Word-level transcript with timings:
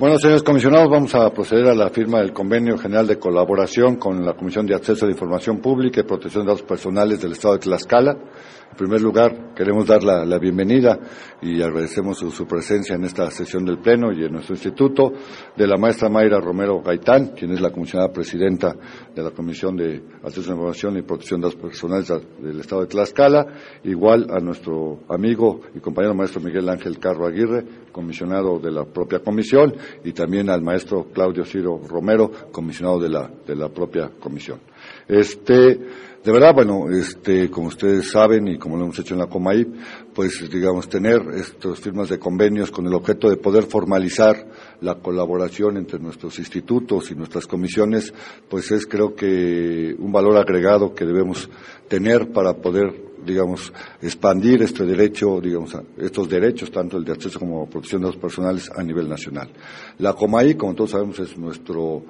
Bueno, 0.00 0.16
señores 0.16 0.42
comisionados, 0.42 0.88
vamos 0.88 1.14
a 1.14 1.28
proceder 1.28 1.66
a 1.66 1.74
la 1.74 1.90
firma 1.90 2.20
del 2.20 2.32
Convenio 2.32 2.78
General 2.78 3.06
de 3.06 3.18
Colaboración 3.18 3.96
con 3.96 4.24
la 4.24 4.32
Comisión 4.32 4.64
de 4.64 4.74
Acceso 4.74 5.04
a 5.04 5.08
la 5.08 5.12
Información 5.12 5.58
Pública 5.58 6.00
y 6.00 6.04
Protección 6.04 6.46
de 6.46 6.52
Datos 6.52 6.66
Personales 6.66 7.20
del 7.20 7.32
Estado 7.32 7.52
de 7.52 7.60
Tlaxcala. 7.60 8.16
En 8.70 8.76
primer 8.76 9.02
lugar, 9.02 9.52
queremos 9.54 9.86
dar 9.86 10.02
la, 10.02 10.38
bienvenida 10.38 10.98
y 11.42 11.60
agradecemos 11.60 12.18
su, 12.18 12.46
presencia 12.46 12.94
en 12.94 13.04
esta 13.04 13.28
sesión 13.30 13.64
del 13.64 13.78
Pleno 13.78 14.12
y 14.12 14.24
en 14.24 14.32
nuestro 14.32 14.54
instituto 14.54 15.12
de 15.56 15.66
la 15.66 15.76
maestra 15.76 16.08
Mayra 16.08 16.40
Romero 16.40 16.80
Gaitán, 16.80 17.32
quien 17.36 17.50
es 17.50 17.60
la 17.60 17.70
comisionada 17.70 18.12
presidenta 18.12 18.74
de 19.14 19.22
la 19.22 19.32
Comisión 19.32 19.76
de 19.76 20.02
Acceso 20.22 20.46
a 20.50 20.54
la 20.54 20.54
Información 20.54 20.96
y 20.96 21.02
Protección 21.02 21.40
de 21.40 21.48
Datos 21.48 21.60
Personales 21.60 22.08
del 22.38 22.60
Estado 22.60 22.82
de 22.82 22.86
Tlaxcala, 22.86 23.46
igual 23.84 24.28
a 24.30 24.38
nuestro 24.38 25.00
amigo 25.08 25.60
y 25.74 25.80
compañero 25.80 26.14
maestro 26.14 26.40
Miguel 26.40 26.68
Ángel 26.68 26.98
Carro 26.98 27.26
Aguirre, 27.26 27.64
comisionado 27.92 28.60
de 28.60 28.70
la 28.70 28.84
propia 28.84 29.18
comisión, 29.18 29.74
y 30.04 30.12
también 30.12 30.48
al 30.48 30.62
maestro 30.62 31.08
Claudio 31.12 31.44
Ciro 31.44 31.80
Romero, 31.86 32.30
comisionado 32.52 33.00
de 33.00 33.08
la, 33.08 33.30
de 33.46 33.56
la 33.56 33.68
propia 33.68 34.10
comisión. 34.20 34.60
Este, 35.08 35.78
de 36.22 36.32
verdad, 36.32 36.54
bueno, 36.54 36.90
este, 36.90 37.50
como 37.50 37.68
ustedes 37.68 38.10
saben 38.10 38.46
y 38.46 38.58
como 38.58 38.76
lo 38.76 38.84
hemos 38.84 38.98
hecho 38.98 39.14
en 39.14 39.20
la 39.20 39.26
Comaip, 39.26 39.74
pues 40.14 40.50
digamos 40.50 40.86
tener 40.86 41.22
estas 41.34 41.80
firmas 41.80 42.10
de 42.10 42.18
convenios 42.18 42.70
con 42.70 42.86
el 42.86 42.92
objeto 42.92 43.30
de 43.30 43.38
poder 43.38 43.64
formalizar 43.64 44.46
la 44.82 44.96
colaboración 44.96 45.78
entre 45.78 45.98
nuestros 45.98 46.38
institutos 46.38 47.10
y 47.10 47.14
nuestras 47.14 47.46
comisiones, 47.46 48.12
pues 48.50 48.70
es 48.70 48.86
creo 48.86 49.14
que 49.14 49.96
un 49.98 50.12
valor 50.12 50.36
agregado 50.36 50.94
que 50.94 51.06
debemos 51.06 51.48
tener 51.88 52.30
para 52.32 52.54
poder 52.54 53.10
digamos, 53.24 53.72
expandir 54.00 54.62
este 54.62 54.84
derecho, 54.84 55.40
digamos, 55.40 55.76
estos 55.98 56.28
derechos, 56.28 56.70
tanto 56.70 56.96
el 56.96 57.04
de 57.04 57.12
acceso 57.12 57.38
como 57.38 57.68
protección 57.68 58.00
de 58.00 58.08
los 58.08 58.16
personales 58.16 58.70
a 58.74 58.82
nivel 58.82 59.08
nacional. 59.08 59.50
La 59.98 60.14
COMAI, 60.14 60.54
como 60.54 60.74
todos 60.74 60.92
sabemos, 60.92 61.18
es 61.18 61.36
nuestro 61.36 62.02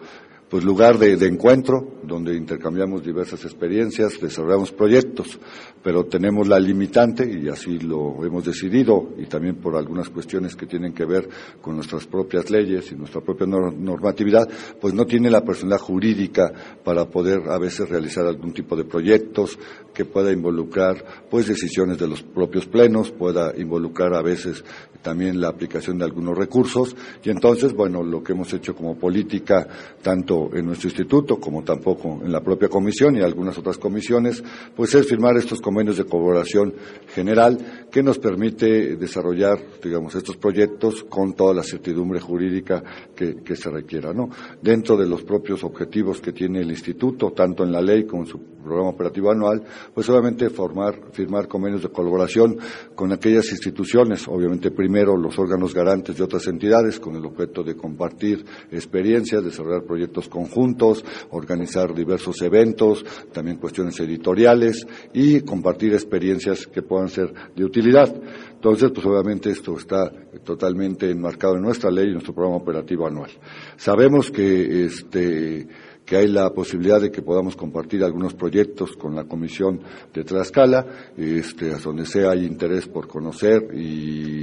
pues 0.51 0.65
lugar 0.65 0.99
de, 0.99 1.15
encuentro 1.27 2.01
donde 2.03 2.35
intercambiamos 2.35 3.05
diversas 3.05 3.45
experiencias, 3.45 4.21
desarrollamos 4.21 4.73
proyectos, 4.73 5.39
pero 5.81 6.07
tenemos 6.07 6.49
la 6.49 6.59
limitante 6.59 7.25
y 7.25 7.49
así 7.49 7.79
lo 7.79 8.25
hemos 8.25 8.45
decidido 8.45 9.11
y 9.17 9.27
también 9.27 9.57
por 9.57 9.77
algunas 9.77 10.09
cuestiones 10.09 10.57
que 10.57 10.67
tienen 10.67 10.93
que 10.93 11.05
ver 11.05 11.29
con 11.61 11.77
nuestras 11.77 12.09
propias 12.09 12.51
leyes 12.51 12.91
y 12.91 12.97
nuestra 12.97 13.21
propia 13.21 13.47
normatividad, 13.47 14.49
pues 14.81 14.93
no 14.93 15.07
tiene 15.07 15.31
la 15.31 15.45
personalidad 15.45 15.83
jurídica 15.83 16.53
para 16.83 17.09
poder 17.09 17.49
a 17.49 17.59
veces 17.59 17.89
realizar 17.89 18.27
algún 18.27 18.53
tipo 18.53 18.75
de 18.75 18.85
proyectos 18.85 19.57
que 19.95 20.05
pueda 20.05 20.33
involucrar 20.33 21.05
pues 21.31 21.47
decisiones 21.47 21.97
de 21.99 22.09
los 22.09 22.25
propios 22.25 22.67
plenos, 22.67 23.13
pueda 23.13 23.53
involucrar 23.57 24.15
a 24.15 24.23
veces 24.23 24.65
también 25.03 25.41
la 25.41 25.49
aplicación 25.49 25.99
de 25.99 26.05
algunos 26.05 26.37
recursos 26.37 26.95
y 27.23 27.31
entonces, 27.31 27.73
bueno, 27.73 28.03
lo 28.03 28.23
que 28.23 28.33
hemos 28.33 28.53
hecho 28.53 28.75
como 28.75 28.99
política, 28.99 29.67
tanto 30.03 30.40
en 30.53 30.67
nuestro 30.67 30.89
instituto 30.89 31.39
como 31.39 31.63
tampoco 31.63 32.21
en 32.25 32.33
la 32.33 32.41
propia 32.41 32.69
comisión 32.69 33.17
y 33.17 33.21
algunas 33.21 33.59
otras 33.59 33.79
comisiones, 33.79 34.43
pues 34.75 34.95
es 34.95 35.07
firmar 35.07 35.37
estos 35.37 35.61
convenios 35.61 35.97
de 35.97 36.05
colaboración 36.05 36.75
general 37.15 37.87
que 37.91 38.03
nos 38.03 38.19
permite 38.19 38.97
desarrollar, 38.97 39.59
digamos, 39.83 40.15
estos 40.15 40.37
proyectos 40.37 41.05
con 41.05 41.35
toda 41.35 41.55
la 41.55 41.63
certidumbre 41.63 42.21
jurídica 42.21 42.83
que, 43.15 43.43
que 43.43 43.57
se 43.57 43.71
requiera, 43.71 44.13
¿no? 44.13 44.31
Dentro 44.63 44.97
de 44.97 45.07
los 45.07 45.23
propios 45.23 45.63
objetivos 45.65 46.21
que 46.21 46.33
tiene 46.33 46.61
el 46.61 46.71
instituto, 46.71 47.33
tanto 47.33 47.65
en 47.65 47.73
la 47.73 47.83
ley 47.83 48.05
como 48.05 48.23
en 48.23 48.29
su 48.29 48.39
programa 48.61 48.91
operativo 48.91 49.31
anual, 49.31 49.63
pues 49.95 50.09
obviamente 50.09 50.51
formar, 50.51 51.13
firmar 51.13 51.49
convenios 51.49 51.83
de 51.83 51.89
colaboración 51.89 52.59
con 52.95 53.13
aquellas 53.13 53.51
instituciones, 53.51 54.29
obviamente 54.29 54.71
primero 54.71 55.17
los 55.17 55.39
órganos 55.39 55.75
garantes 55.75 56.17
de 56.17 56.25
otras 56.25 56.47
entidades, 56.47 57.01
con 57.01 57.17
el 57.17 57.25
objeto 57.25 57.63
de 57.63 57.75
compartir 57.75 58.45
experiencias, 58.71 59.45
desarrollar 59.45 59.85
proyectos 59.85 60.29
conjuntos, 60.31 61.05
organizar 61.31 61.95
diversos 61.95 62.41
eventos, 62.41 63.05
también 63.33 63.59
cuestiones 63.59 64.01
editoriales 64.01 64.87
y 65.13 65.43
compartir 65.43 65.93
experiencias 65.93 66.67
que 66.67 66.81
puedan 66.81 67.11
ser 67.11 67.35
de 67.55 67.65
utilidad. 67.65 68.15
Entonces, 68.55 68.91
pues 68.95 69.05
obviamente 69.07 69.51
esto 69.51 69.77
está 69.77 70.11
totalmente 70.45 71.11
enmarcado 71.11 71.57
en 71.57 71.63
nuestra 71.63 71.91
ley 71.91 72.05
y 72.05 72.09
en 72.09 72.15
nuestro 72.15 72.35
programa 72.35 72.59
operativo 72.59 73.07
anual. 73.07 73.31
Sabemos 73.77 74.31
que 74.31 74.85
este 74.85 75.67
que 76.11 76.17
hay 76.17 76.27
la 76.27 76.51
posibilidad 76.51 77.01
de 77.01 77.13
que 77.13 77.23
podamos 77.23 77.55
compartir 77.55 78.03
algunos 78.03 78.35
proyectos 78.35 78.97
con 78.97 79.15
la 79.15 79.29
Comisión 79.29 79.81
de 80.13 80.25
Tlaxcala, 80.25 81.13
este, 81.17 81.71
donde 81.77 82.05
sea 82.05 82.33
hay 82.33 82.47
interés 82.47 82.89
por 82.89 83.07
conocer 83.07 83.69
y 83.73 84.41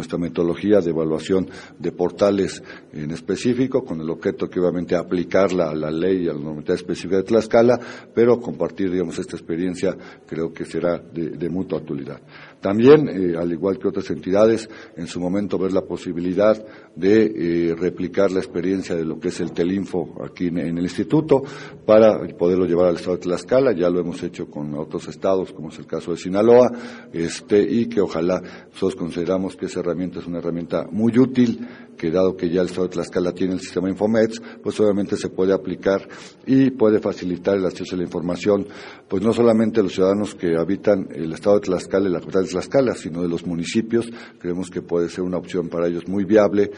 nuestra 0.00 0.16
metodología 0.16 0.80
de 0.80 0.88
evaluación 0.88 1.50
de 1.78 1.92
portales 1.92 2.62
en 2.94 3.10
específico, 3.10 3.84
con 3.84 4.00
el 4.00 4.08
objeto 4.08 4.48
que 4.48 4.58
obviamente 4.58 4.96
aplicarla 4.96 5.68
a 5.68 5.74
la 5.74 5.90
ley 5.90 6.24
y 6.24 6.28
a 6.28 6.32
la 6.32 6.40
normativa 6.40 6.74
específica 6.74 7.18
de 7.18 7.24
Tlaxcala, 7.24 7.78
pero 8.14 8.40
compartir, 8.40 8.90
digamos, 8.90 9.18
esta 9.18 9.36
experiencia 9.36 9.94
creo 10.26 10.50
que 10.50 10.64
será 10.64 10.98
de, 10.98 11.50
mutua 11.50 11.80
utilidad. 11.80 12.22
También, 12.60 13.08
eh, 13.08 13.36
al 13.36 13.52
igual 13.52 13.78
que 13.78 13.88
otras 13.88 14.08
entidades, 14.10 14.68
en 14.96 15.06
su 15.06 15.20
momento 15.20 15.58
ver 15.58 15.72
la 15.72 15.82
posibilidad 15.82 16.56
de 16.94 17.24
eh, 17.24 17.74
replicar 17.74 18.30
la 18.30 18.40
experiencia 18.40 18.94
de 18.94 19.04
lo 19.04 19.18
que 19.18 19.28
es 19.28 19.40
el 19.40 19.52
Telinfo 19.52 20.24
aquí 20.24 20.46
en, 20.46 20.69
el 20.78 20.84
instituto 20.84 21.42
para 21.86 22.18
poderlo 22.36 22.66
llevar 22.66 22.86
al 22.86 22.96
estado 22.96 23.16
de 23.16 23.22
Tlaxcala. 23.22 23.72
Ya 23.72 23.90
lo 23.90 24.00
hemos 24.00 24.22
hecho 24.22 24.46
con 24.46 24.74
otros 24.74 25.08
estados, 25.08 25.52
como 25.52 25.70
es 25.70 25.78
el 25.78 25.86
caso 25.86 26.12
de 26.12 26.18
Sinaloa, 26.18 26.70
este, 27.12 27.60
y 27.60 27.86
que 27.86 28.00
ojalá 28.00 28.40
nosotros 28.72 28.96
consideramos 28.96 29.56
que 29.56 29.66
esa 29.66 29.80
herramienta 29.80 30.20
es 30.20 30.26
una 30.26 30.38
herramienta 30.38 30.86
muy 30.90 31.18
útil, 31.18 31.66
que 31.96 32.10
dado 32.10 32.34
que 32.34 32.48
ya 32.48 32.62
el 32.62 32.68
estado 32.68 32.86
de 32.86 32.94
Tlaxcala 32.94 33.32
tiene 33.32 33.54
el 33.54 33.60
sistema 33.60 33.90
Infomets, 33.90 34.40
pues 34.62 34.80
obviamente 34.80 35.16
se 35.16 35.28
puede 35.28 35.52
aplicar 35.52 36.08
y 36.46 36.70
puede 36.70 36.98
facilitar 36.98 37.56
el 37.56 37.66
acceso 37.66 37.94
a 37.94 37.98
la 37.98 38.04
información, 38.04 38.66
pues 39.06 39.22
no 39.22 39.32
solamente 39.32 39.80
a 39.80 39.82
los 39.82 39.92
ciudadanos 39.92 40.34
que 40.34 40.56
habitan 40.56 41.08
el 41.14 41.32
estado 41.32 41.56
de 41.56 41.66
Tlaxcala 41.66 42.08
y 42.08 42.12
la 42.12 42.20
capital 42.20 42.44
de 42.44 42.50
Tlaxcala, 42.50 42.94
sino 42.94 43.22
de 43.22 43.28
los 43.28 43.46
municipios. 43.46 44.08
Creemos 44.38 44.70
que 44.70 44.80
puede 44.80 45.10
ser 45.10 45.24
una 45.24 45.36
opción 45.36 45.68
para 45.68 45.88
ellos 45.88 46.08
muy 46.08 46.24
viable 46.24 46.70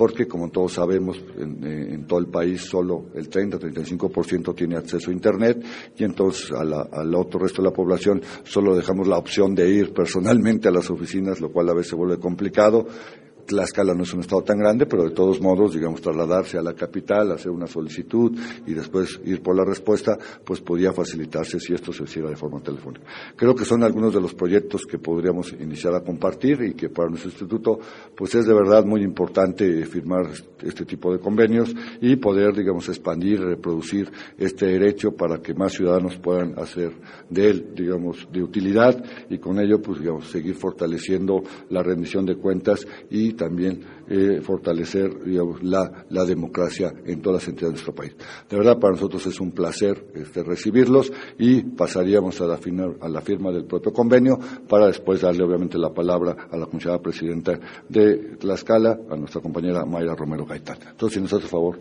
porque 0.00 0.26
como 0.26 0.48
todos 0.48 0.72
sabemos, 0.72 1.22
en, 1.36 2.06
todo 2.06 2.20
el 2.20 2.28
país 2.28 2.62
solo 2.62 3.10
el 3.14 3.28
30-35% 3.40 4.54
tiene 4.54 4.76
acceso 4.76 5.10
a 5.10 5.14
Internet 5.14 5.64
y 5.96 6.04
entonces 6.04 6.50
al 6.52 7.14
otro 7.14 7.40
resto 7.40 7.62
de 7.62 7.68
la 7.68 7.74
población 7.74 8.22
solo 8.44 8.76
dejamos 8.76 9.08
la 9.08 9.18
opción 9.18 9.54
de 9.54 9.68
ir 9.68 9.92
personalmente 9.92 10.68
a 10.68 10.72
las 10.72 10.90
oficinas, 10.90 11.40
lo 11.40 11.50
cual 11.50 11.68
a 11.68 11.74
veces 11.74 11.90
se 11.90 11.96
vuelve 11.96 12.18
complicado 12.18 12.86
Tlaxcala 13.50 13.94
no 13.94 14.04
es 14.04 14.14
un 14.14 14.20
estado 14.20 14.42
tan 14.42 14.58
grande, 14.58 14.86
pero 14.86 15.02
de 15.02 15.10
todos 15.10 15.40
modos, 15.40 15.74
digamos, 15.74 16.00
trasladarse 16.00 16.56
a 16.56 16.62
la 16.62 16.72
capital, 16.72 17.32
hacer 17.32 17.50
una 17.50 17.66
solicitud 17.66 18.30
y 18.64 18.74
después 18.74 19.20
ir 19.24 19.42
por 19.42 19.56
la 19.56 19.64
respuesta, 19.64 20.16
pues 20.44 20.60
podía 20.60 20.92
facilitarse 20.92 21.58
si 21.58 21.74
esto 21.74 21.92
se 21.92 22.04
hiciera 22.04 22.30
de 22.30 22.36
forma 22.36 22.60
telefónica. 22.60 23.04
Creo 23.34 23.52
que 23.56 23.64
son 23.64 23.82
algunos 23.82 24.14
de 24.14 24.20
los 24.20 24.34
proyectos 24.34 24.82
que 24.86 24.98
podríamos 24.98 25.52
iniciar 25.52 25.96
a 25.96 26.00
compartir 26.00 26.62
y 26.62 26.74
que 26.74 26.90
para 26.90 27.08
nuestro 27.08 27.28
instituto, 27.28 27.80
pues 28.16 28.36
es 28.36 28.46
de 28.46 28.54
verdad 28.54 28.84
muy 28.84 29.02
importante 29.02 29.84
firmar 29.84 30.30
este 30.62 30.84
tipo 30.84 31.12
de 31.12 31.18
convenios 31.18 31.74
y 32.00 32.14
poder, 32.16 32.54
digamos, 32.54 32.88
expandir, 32.88 33.40
reproducir 33.40 34.12
este 34.38 34.66
derecho 34.66 35.10
para 35.10 35.42
que 35.42 35.54
más 35.54 35.72
ciudadanos 35.72 36.16
puedan 36.18 36.56
hacer 36.56 36.92
de 37.28 37.50
él, 37.50 37.72
digamos, 37.74 38.28
de 38.30 38.44
utilidad 38.44 39.04
y 39.28 39.38
con 39.38 39.58
ello, 39.58 39.82
pues, 39.82 39.98
digamos, 39.98 40.30
seguir 40.30 40.54
fortaleciendo 40.54 41.42
la 41.68 41.82
rendición 41.82 42.24
de 42.24 42.36
cuentas 42.36 42.86
y 43.10 43.39
también 43.40 43.80
eh, 44.06 44.42
fortalecer 44.42 45.10
la, 45.62 46.24
democracia 46.26 46.92
en 47.06 47.22
todas 47.22 47.40
las 47.40 47.48
entidades 47.48 47.70
de 47.70 47.84
nuestro 47.84 47.94
país. 47.94 48.14
De 48.50 48.56
verdad, 48.58 48.78
para 48.78 48.92
nosotros 48.92 49.26
es 49.26 49.40
un 49.40 49.52
placer 49.52 50.12
este, 50.14 50.42
recibirlos 50.42 51.10
y 51.38 51.62
pasaríamos 51.62 52.38
a 52.42 52.44
la, 52.44 52.58
a 53.00 53.08
la 53.08 53.20
firma 53.22 53.50
del 53.50 53.64
propio 53.64 53.94
convenio 53.94 54.38
para 54.68 54.88
después 54.88 55.22
darle, 55.22 55.42
obviamente, 55.42 55.78
la 55.78 55.88
palabra 55.88 56.48
a 56.50 56.56
la 56.58 56.66
comisionada 56.66 57.00
presidenta 57.00 57.58
de 57.88 58.36
Tlaxcala, 58.36 59.00
a 59.10 59.16
nuestra 59.16 59.40
compañera 59.40 59.86
Mayra 59.86 60.14
Romero 60.14 60.44
Gaitán. 60.44 60.76
Entonces, 60.90 61.14
si 61.14 61.22
nos 61.22 61.32
hace 61.32 61.48
favor. 61.48 61.78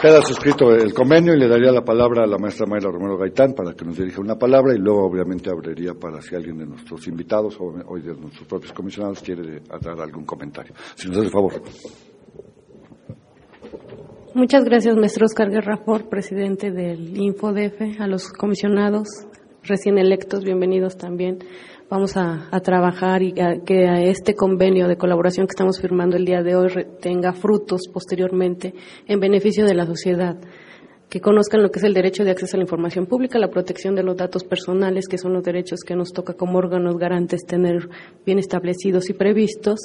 Queda 0.00 0.22
suscrito 0.22 0.70
el 0.70 0.94
convenio 0.94 1.34
y 1.34 1.40
le 1.40 1.48
daría 1.48 1.72
la 1.72 1.82
palabra 1.82 2.22
a 2.22 2.26
la 2.26 2.38
maestra 2.38 2.66
Mayra 2.66 2.88
Romero 2.88 3.18
Gaitán 3.18 3.52
para 3.52 3.74
que 3.74 3.84
nos 3.84 3.96
dirija 3.96 4.20
una 4.20 4.36
palabra 4.36 4.72
y 4.72 4.78
luego 4.78 5.04
obviamente 5.04 5.50
abriría 5.50 5.92
para 5.94 6.22
si 6.22 6.36
alguien 6.36 6.58
de 6.58 6.66
nuestros 6.66 7.08
invitados 7.08 7.56
o 7.60 7.72
de 7.98 8.14
nuestros 8.14 8.46
propios 8.46 8.72
comisionados 8.72 9.20
quiere 9.20 9.60
dar 9.60 10.00
algún 10.00 10.24
comentario. 10.24 10.72
Si 10.94 11.08
nos 11.08 11.18
hace 11.18 11.30
favor. 11.30 11.52
Muchas 14.34 14.64
gracias, 14.64 14.94
maestro 14.94 15.26
Oscar 15.26 15.50
Guerrafor, 15.50 16.08
presidente 16.08 16.70
del 16.70 17.16
InfoDF, 17.16 18.00
a 18.00 18.06
los 18.06 18.28
comisionados 18.28 19.08
recién 19.64 19.98
electos, 19.98 20.44
bienvenidos 20.44 20.96
también 20.96 21.40
vamos 21.90 22.16
a, 22.16 22.48
trabajar 22.62 23.22
y 23.22 23.32
que 23.32 23.88
a 23.88 24.02
este 24.02 24.34
convenio 24.34 24.88
de 24.88 24.96
colaboración 24.96 25.46
que 25.46 25.52
estamos 25.52 25.80
firmando 25.80 26.16
el 26.16 26.24
día 26.24 26.42
de 26.42 26.54
hoy 26.54 26.68
tenga 27.00 27.32
frutos 27.32 27.82
posteriormente 27.92 28.74
en 29.06 29.20
beneficio 29.20 29.64
de 29.64 29.74
la 29.74 29.86
sociedad. 29.86 30.36
que 31.08 31.22
conozcan 31.22 31.62
lo 31.62 31.70
que 31.70 31.78
es 31.78 31.84
el 31.86 31.94
derecho 31.94 32.22
de 32.22 32.32
acceso 32.32 32.54
a 32.54 32.58
la 32.58 32.64
información 32.64 33.06
pública, 33.06 33.38
la 33.38 33.48
protección 33.48 33.94
de 33.94 34.02
los 34.02 34.14
datos 34.14 34.44
personales, 34.44 35.08
que 35.08 35.16
son 35.16 35.32
los 35.32 35.42
derechos 35.42 35.80
que 35.80 35.96
nos 35.96 36.12
toca 36.12 36.34
como 36.34 36.58
órganos 36.58 36.98
garantes 36.98 37.46
tener 37.46 37.88
bien 38.26 38.38
establecidos 38.38 39.08
y 39.08 39.14
previstos, 39.14 39.78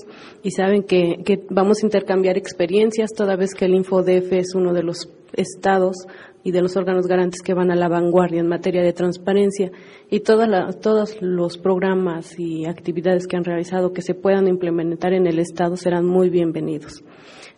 y 0.44 0.51
saben 0.51 0.83
que, 0.83 1.23
que 1.23 1.39
vamos 1.50 1.81
a 1.81 1.85
intercambiar 1.85 2.38
experiencias, 2.38 3.11
toda 3.15 3.38
vez 3.38 3.53
que 3.53 3.63
el 3.63 3.75
InfoDF 3.75 4.33
es 4.33 4.53
uno 4.53 4.73
de 4.73 4.83
los 4.83 5.07
estados 5.31 5.95
y 6.43 6.51
de 6.51 6.61
los 6.61 6.75
órganos 6.75 7.07
garantes 7.07 7.41
que 7.41 7.53
van 7.53 7.71
a 7.71 7.75
la 7.75 7.87
vanguardia 7.87 8.41
en 8.41 8.47
materia 8.47 8.83
de 8.83 8.93
transparencia 8.93 9.71
y 10.09 10.19
todos 10.19 11.21
los 11.21 11.57
programas 11.57 12.37
y 12.37 12.65
actividades 12.65 13.27
que 13.27 13.37
han 13.37 13.45
realizado 13.45 13.93
que 13.93 14.01
se 14.01 14.13
puedan 14.13 14.47
implementar 14.47 15.13
en 15.13 15.27
el 15.27 15.39
Estado 15.39 15.77
serán 15.77 16.05
muy 16.05 16.29
bienvenidos. 16.29 17.03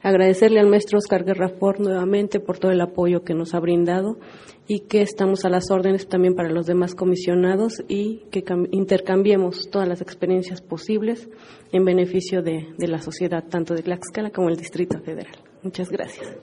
Agradecerle 0.02 0.60
al 0.60 0.70
maestro 0.70 1.00
Oscar 1.00 1.24
Guerra 1.26 1.50
Ford 1.50 1.80
nuevamente 1.80 2.40
por 2.40 2.60
todo 2.60 2.72
el 2.72 2.80
apoyo 2.82 3.24
que 3.24 3.34
nos 3.34 3.56
ha 3.56 3.60
brindado 3.60 4.20
y 4.68 4.82
que 4.82 5.02
estamos 5.02 5.46
a 5.46 5.50
las 5.50 5.72
órdenes 5.72 6.08
también 6.08 6.36
para 6.36 6.50
los 6.50 6.68
demás 6.68 6.94
comisionados 6.94 7.84
y 7.88 8.24
que 8.32 8.44
intercambiemos 8.72 9.70
todas 9.72 9.88
las 9.88 10.02
experiencias 10.02 10.62
posibles 10.62 11.28
en 11.72 11.86
beneficio 11.86 12.42
de, 12.42 12.68
la 12.78 13.02
sociedad, 13.02 13.44
tanto 13.50 13.74
de 13.74 13.84
Tlaxcala 13.84 14.30
como 14.30 14.50
del 14.50 14.58
Distrito 14.58 15.00
Federal. 15.00 15.38
Muchas 15.64 15.90
gracias. 15.90 16.38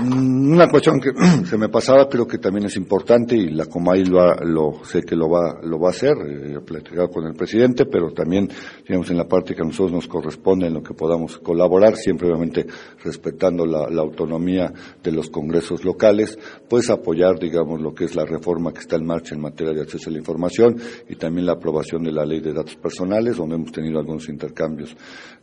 Mm, 0.00 0.52
una 0.52 0.68
cuestión 0.68 1.00
que 1.00 1.10
se 1.44 1.58
me 1.58 1.68
pasaba, 1.68 2.08
creo 2.08 2.24
que 2.26 2.38
también 2.38 2.66
es 2.66 2.76
importante 2.76 3.36
y 3.36 3.50
la 3.50 3.66
Comay 3.66 4.04
lo, 4.04 4.32
lo 4.44 4.84
sé 4.84 5.02
que 5.02 5.16
lo 5.16 5.28
va, 5.28 5.58
lo 5.62 5.80
va 5.80 5.88
a 5.88 5.90
hacer, 5.90 6.16
eh, 6.18 6.54
he 6.56 6.60
platicado 6.60 7.08
con 7.08 7.26
el 7.26 7.34
presidente, 7.34 7.84
pero 7.84 8.12
también, 8.12 8.48
digamos, 8.86 9.10
en 9.10 9.16
la 9.16 9.26
parte 9.26 9.56
que 9.56 9.62
a 9.62 9.64
nosotros 9.64 9.90
nos 9.90 10.06
corresponde, 10.06 10.68
en 10.68 10.74
lo 10.74 10.82
que 10.84 10.94
podamos 10.94 11.38
colaborar, 11.38 11.96
siempre 11.96 12.28
obviamente 12.28 12.64
respetando 13.02 13.66
la, 13.66 13.90
la 13.90 14.02
autonomía 14.02 14.72
de 15.02 15.10
los 15.10 15.30
congresos 15.30 15.84
locales, 15.84 16.38
pues 16.68 16.90
apoyar, 16.90 17.36
digamos, 17.40 17.80
lo 17.80 17.92
que 17.92 18.04
es 18.04 18.14
la 18.14 18.24
reforma 18.24 18.72
que 18.72 18.80
está 18.80 18.94
en 18.94 19.06
marcha 19.06 19.34
en 19.34 19.40
materia 19.40 19.74
de 19.74 19.82
acceso 19.82 20.10
a 20.10 20.12
la 20.12 20.18
información 20.18 20.76
y 21.08 21.16
también 21.16 21.46
la 21.46 21.54
aprobación 21.54 22.04
de 22.04 22.12
la 22.12 22.24
ley 22.24 22.40
de 22.40 22.52
datos 22.52 22.76
personales, 22.76 23.36
donde 23.36 23.56
hemos 23.56 23.72
tenido 23.72 23.98
algunos 23.98 24.28
intercambios, 24.28 24.96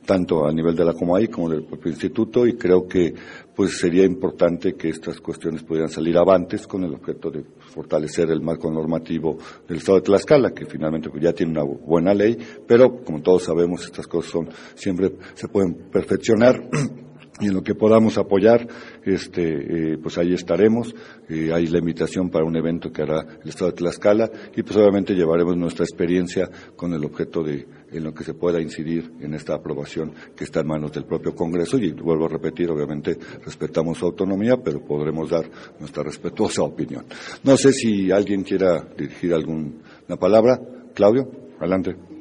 tanto 0.05 0.47
a 0.47 0.53
nivel 0.53 0.75
de 0.75 0.85
la 0.85 0.93
Comay 0.93 1.27
como 1.27 1.49
del 1.49 1.65
propio 1.65 1.91
instituto, 1.91 2.47
y 2.47 2.53
creo 2.53 2.87
que 2.87 3.13
pues 3.55 3.77
sería 3.77 4.03
importante 4.03 4.73
que 4.73 4.89
estas 4.89 5.21
cuestiones 5.21 5.63
pudieran 5.63 5.89
salir 5.89 6.17
avantes 6.17 6.67
con 6.67 6.83
el 6.83 6.93
objeto 6.93 7.31
de 7.31 7.43
fortalecer 7.73 8.29
el 8.29 8.41
marco 8.41 8.69
normativo 8.71 9.37
del 9.67 9.77
Estado 9.77 9.99
de 9.99 10.03
Tlaxcala, 10.03 10.51
que 10.51 10.65
finalmente 10.65 11.09
ya 11.19 11.33
tiene 11.33 11.53
una 11.53 11.63
buena 11.63 12.13
ley, 12.13 12.37
pero 12.67 13.03
como 13.03 13.21
todos 13.21 13.43
sabemos 13.43 13.85
estas 13.85 14.07
cosas 14.07 14.31
son 14.31 14.49
siempre 14.75 15.13
se 15.33 15.47
pueden 15.47 15.89
perfeccionar 15.89 16.69
y 17.39 17.47
en 17.47 17.53
lo 17.53 17.63
que 17.63 17.75
podamos 17.75 18.17
apoyar, 18.17 18.67
este, 19.03 19.93
eh, 19.93 19.97
pues 20.01 20.17
ahí 20.17 20.33
estaremos. 20.33 20.95
Eh, 21.27 21.51
hay 21.53 21.67
la 21.67 21.79
invitación 21.79 22.29
para 22.29 22.45
un 22.45 22.55
evento 22.55 22.91
que 22.91 23.01
hará 23.01 23.39
el 23.43 23.49
Estado 23.49 23.71
de 23.71 23.77
Tlaxcala 23.77 24.31
y 24.55 24.63
pues 24.63 24.75
obviamente 24.77 25.13
llevaremos 25.13 25.57
nuestra 25.57 25.83
experiencia 25.83 26.49
con 26.75 26.93
el 26.93 27.03
objeto 27.03 27.43
de 27.43 27.67
en 27.91 28.03
lo 28.03 28.13
que 28.13 28.23
se 28.23 28.33
pueda 28.33 28.61
incidir 28.61 29.11
en 29.21 29.33
esta 29.33 29.55
aprobación 29.55 30.13
que 30.35 30.43
está 30.43 30.61
en 30.61 30.67
manos 30.67 30.91
del 30.91 31.05
propio 31.05 31.33
Congreso 31.33 31.77
y 31.77 31.91
vuelvo 31.91 32.25
a 32.25 32.29
repetir, 32.29 32.69
obviamente 32.69 33.17
respetamos 33.43 33.97
su 33.97 34.05
autonomía, 34.05 34.57
pero 34.57 34.83
podremos 34.83 35.29
dar 35.29 35.49
nuestra 35.79 36.03
respetuosa 36.03 36.63
opinión. 36.63 37.05
No 37.43 37.55
sé 37.55 37.71
si 37.71 38.11
alguien 38.11 38.43
quiera 38.43 38.85
dirigir 38.97 39.33
alguna 39.33 40.17
palabra. 40.19 40.59
Claudio, 40.93 41.29
adelante. 41.59 42.14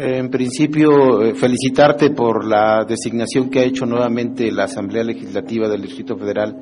En 0.00 0.30
principio, 0.30 1.24
eh, 1.24 1.34
felicitarte 1.34 2.10
por 2.10 2.44
la 2.44 2.84
designación 2.84 3.50
que 3.50 3.58
ha 3.58 3.64
hecho 3.64 3.84
nuevamente 3.84 4.52
la 4.52 4.64
Asamblea 4.64 5.02
Legislativa 5.02 5.68
del 5.68 5.82
Distrito 5.82 6.16
Federal 6.16 6.56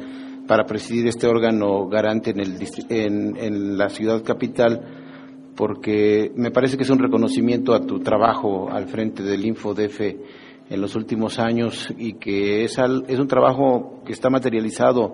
para 0.49 0.65
presidir 0.65 1.07
este 1.07 1.27
órgano 1.27 1.87
garante 1.87 2.31
en, 2.31 2.41
el, 2.41 2.57
en, 2.89 3.77
la 3.77 3.91
ciudad 3.91 4.23
capital, 4.23 5.53
porque 5.55 6.33
me 6.35 6.51
parece 6.51 6.79
que 6.79 6.85
es 6.85 6.89
un 6.89 6.99
reconocimiento 6.99 7.75
a 7.75 7.85
tu 7.85 8.01
trabajo 8.01 8.71
al 8.71 8.89
frente 8.89 9.23
del 9.23 9.45
InfoDF 9.45 10.01
en 10.71 10.81
los 10.81 10.97
últimos 10.97 11.39
años 11.39 11.93
y 11.99 12.15
que 12.15 12.65
es, 12.65 12.79
es 12.79 13.19
un 13.19 13.29
trabajo 13.29 14.03
que 14.07 14.15
está 14.15 14.31
materializado 14.31 15.13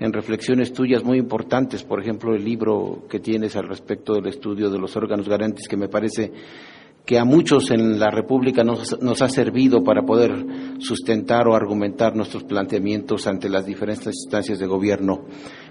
en 0.00 0.12
reflexiones 0.12 0.72
tuyas 0.72 1.04
muy 1.04 1.18
importantes, 1.18 1.84
por 1.84 2.00
ejemplo, 2.00 2.34
el 2.34 2.44
libro 2.44 3.04
que 3.08 3.20
tienes 3.20 3.54
al 3.54 3.68
respecto 3.68 4.14
del 4.14 4.26
estudio 4.26 4.68
de 4.68 4.80
los 4.80 4.96
órganos 4.96 5.28
garantes, 5.28 5.68
que 5.68 5.76
me 5.76 5.88
parece 5.88 6.32
que 7.04 7.18
a 7.18 7.24
muchos 7.24 7.70
en 7.70 7.98
la 7.98 8.10
República 8.10 8.62
nos, 8.62 9.00
nos, 9.00 9.22
ha 9.22 9.28
servido 9.28 9.82
para 9.82 10.02
poder 10.02 10.32
sustentar 10.78 11.48
o 11.48 11.56
argumentar 11.56 12.14
nuestros 12.14 12.44
planteamientos 12.44 13.26
ante 13.26 13.48
las 13.48 13.66
diferentes 13.66 14.14
instancias 14.14 14.58
de 14.60 14.66
gobierno. 14.66 15.24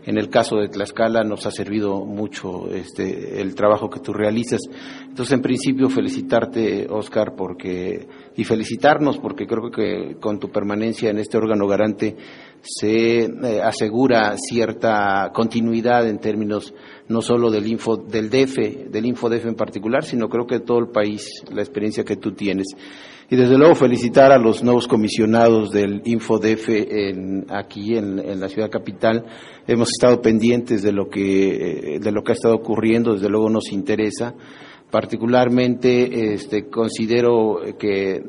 En 0.04 0.18
el 0.18 0.30
caso 0.30 0.58
de 0.58 0.68
Tlaxcala 0.68 1.24
nos 1.24 1.46
ha 1.46 1.52
servido 1.52 2.06
mucho 2.06 2.68
este, 2.74 3.40
el 3.40 3.54
trabajo 3.54 3.90
que 3.90 4.00
tú 4.00 4.14
realizas. 4.14 4.62
Entonces, 5.08 5.34
en 5.34 5.42
principio, 5.42 5.90
felicitarte, 5.90 6.88
Oscar, 6.90 7.36
porque, 7.38 8.08
y 8.36 8.44
felicitarnos, 8.44 9.20
porque 9.20 9.46
creo 9.46 9.70
que 9.70 10.18
con 10.20 10.40
tu 10.40 10.50
permanencia 10.50 11.12
en 11.12 11.20
este 11.20 11.38
órgano 11.38 11.68
garante 11.68 12.18
se 12.62 13.26
eh, 13.26 13.62
asegura 13.64 14.36
cierta 14.38 15.32
continuidad 15.34 16.08
en 16.08 16.20
términos 16.20 16.74
no 17.12 17.22
solo 17.22 17.52
del 17.52 17.68
info 17.68 17.98
del 17.98 18.30
DF, 18.30 18.90
del 18.90 19.06
InfoDF 19.06 19.46
en 19.46 19.56
particular, 19.56 20.04
sino 20.04 20.30
creo 20.30 20.48
que 20.48 20.60
de 20.60 20.66
todo 20.66 20.80
el 20.80 20.88
país, 20.88 21.44
la 21.54 21.62
experiencia 21.62 22.04
que 22.04 22.16
tú 22.16 22.32
tienes. 22.32 22.68
Y 23.30 23.36
desde 23.36 23.58
luego 23.58 23.76
felicitar 23.76 24.32
a 24.32 24.38
los 24.38 24.62
nuevos 24.62 24.88
comisionados 24.88 25.72
del 25.72 26.02
InfoDF 26.04 26.68
en, 26.70 27.46
aquí 27.50 27.96
en, 27.96 28.40
la 28.40 28.50
ciudad 28.50 28.70
capital. 28.70 29.26
Hemos 29.68 29.90
estado 29.90 30.22
pendientes 30.22 30.82
de 30.82 30.92
lo 30.92 31.08
que 31.08 31.96
eh, 31.96 32.00
de 32.00 32.12
lo 32.12 32.24
que 32.24 32.34
ha 32.34 32.36
estado 32.36 32.56
ocurriendo, 32.56 33.14
desde 33.14 33.30
luego 33.30 33.50
nos 33.50 33.72
interesa. 33.72 34.34
Particularmente 34.90 36.34
este, 36.34 36.68
considero 36.68 37.62
que 37.80 38.22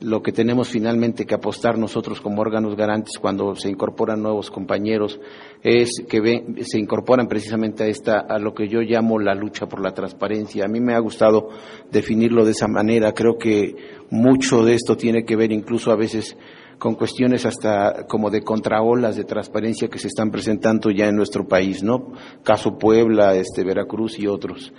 lo 0.00 0.22
que 0.22 0.32
tenemos 0.32 0.68
finalmente 0.68 1.26
que 1.26 1.34
apostar 1.34 1.76
nosotros 1.76 2.20
como 2.20 2.40
órganos 2.40 2.76
garantes 2.76 3.18
cuando 3.18 3.54
se 3.56 3.68
incorporan 3.68 4.22
nuevos 4.22 4.50
compañeros 4.50 5.20
es 5.62 5.90
que 6.08 6.20
se 6.62 6.78
incorporan 6.78 7.26
precisamente 7.26 7.82
a 7.82 7.86
esta 7.86 8.20
a 8.20 8.38
lo 8.38 8.54
que 8.54 8.68
yo 8.68 8.80
llamo 8.80 9.18
la 9.18 9.34
lucha 9.34 9.66
por 9.66 9.80
la 9.80 9.92
transparencia. 9.92 10.64
A 10.64 10.68
mí 10.68 10.80
me 10.80 10.94
ha 10.94 11.00
gustado 11.00 11.48
definirlo 11.90 12.44
de 12.44 12.52
esa 12.52 12.68
manera. 12.68 13.12
Creo 13.12 13.38
que 13.38 13.74
mucho 14.10 14.64
de 14.64 14.74
esto 14.74 14.96
tiene 14.96 15.24
que 15.24 15.36
ver 15.36 15.50
incluso 15.50 15.90
a 15.90 15.96
veces 15.96 16.36
con 16.78 16.94
cuestiones 16.94 17.44
hasta 17.44 18.06
como 18.06 18.30
de 18.30 18.42
contraolas 18.42 19.16
de 19.16 19.24
transparencia 19.24 19.88
que 19.88 19.98
se 19.98 20.06
están 20.06 20.30
presentando 20.30 20.90
ya 20.90 21.08
en 21.08 21.16
nuestro 21.16 21.48
país, 21.48 21.82
¿no? 21.82 22.12
Caso 22.44 22.78
Puebla, 22.78 23.34
este 23.34 23.64
Veracruz 23.64 24.18
y 24.18 24.28
otros. 24.28 24.72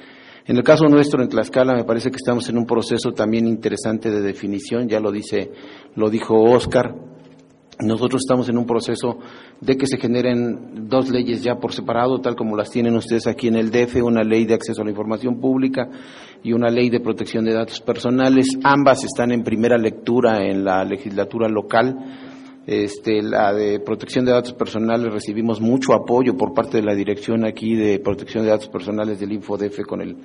En 0.46 0.58
el 0.58 0.64
caso 0.64 0.88
nuestro, 0.88 1.22
en 1.22 1.30
Tlaxcala, 1.30 1.76
me 1.76 1.84
parece 1.84 2.10
que 2.10 2.18
estamos 2.18 2.50
en 2.50 2.58
un 2.58 2.66
proceso 2.66 3.12
también 3.12 3.48
interesante 3.48 4.10
de 4.10 4.22
definición, 4.22 4.88
ya 4.88 5.00
lo 5.00 5.12
dice, 5.12 5.52
lo 5.96 6.10
dijo 6.10 6.36
Oscar. 6.42 6.96
Nosotros 7.82 8.24
estamos 8.24 8.50
en 8.50 8.58
un 8.58 8.66
proceso 8.66 9.20
de 9.62 9.78
que 9.78 9.88
se 9.88 9.98
generen 9.98 10.90
dos 10.90 11.10
leyes 11.10 11.42
ya 11.42 11.56
por 11.56 11.72
separado, 11.72 12.20
tal 12.20 12.36
como 12.36 12.58
las 12.58 12.70
tienen 12.70 12.96
ustedes 12.96 13.26
aquí 13.26 13.48
en 13.48 13.56
el 13.56 13.72
DF, 13.72 14.04
una 14.04 14.24
ley 14.24 14.46
de 14.46 14.56
acceso 14.56 14.82
a 14.82 14.84
la 14.84 14.92
información 14.92 15.40
pública 15.40 15.88
y 16.44 16.52
una 16.52 16.70
ley 16.70 16.90
de 16.90 17.00
protección 17.00 17.46
de 17.46 17.54
datos 17.54 17.80
personales. 17.80 18.48
Ambas 18.64 19.06
están 19.06 19.32
en 19.32 19.44
primera 19.44 19.78
lectura 19.78 20.46
en 20.46 20.66
la 20.66 20.84
legislatura 20.84 21.48
local 21.48 21.96
este, 22.72 23.24
la 23.24 23.52
de 23.52 23.80
protección 23.80 24.26
de 24.26 24.32
datos 24.32 24.54
personales 24.54 25.12
recibimos 25.12 25.60
mucho 25.60 25.92
apoyo 25.92 26.38
por 26.38 26.54
parte 26.54 26.78
de 26.78 26.84
la 26.84 26.94
dirección 26.94 27.44
aquí 27.44 27.74
de 27.74 27.98
protección 27.98 28.44
de 28.44 28.52
datos 28.52 28.68
personales 28.68 29.20
del 29.20 29.32
InfoDF 29.32 29.82
con 29.88 30.02
el 30.02 30.16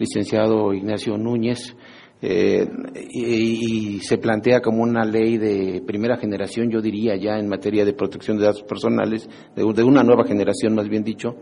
licenciado 0.00 0.74
Ignacio 0.74 1.16
Núñez. 1.16 1.76
Eh, 2.20 2.66
y, 3.12 4.00
se 4.00 4.18
plantea 4.18 4.60
como 4.60 4.82
una 4.82 5.04
ley 5.04 5.38
de 5.38 5.84
primera 5.86 6.16
generación, 6.16 6.68
yo 6.68 6.80
diría 6.80 7.14
ya 7.14 7.38
en 7.38 7.48
materia 7.48 7.84
de 7.84 7.92
protección 7.92 8.38
de 8.38 8.46
datos 8.46 8.64
personales, 8.64 9.28
de, 9.54 9.62
una 9.62 10.02
nueva 10.02 10.24
generación 10.24 10.74
más 10.74 10.88
bien 10.88 11.04
dicho, 11.04 11.36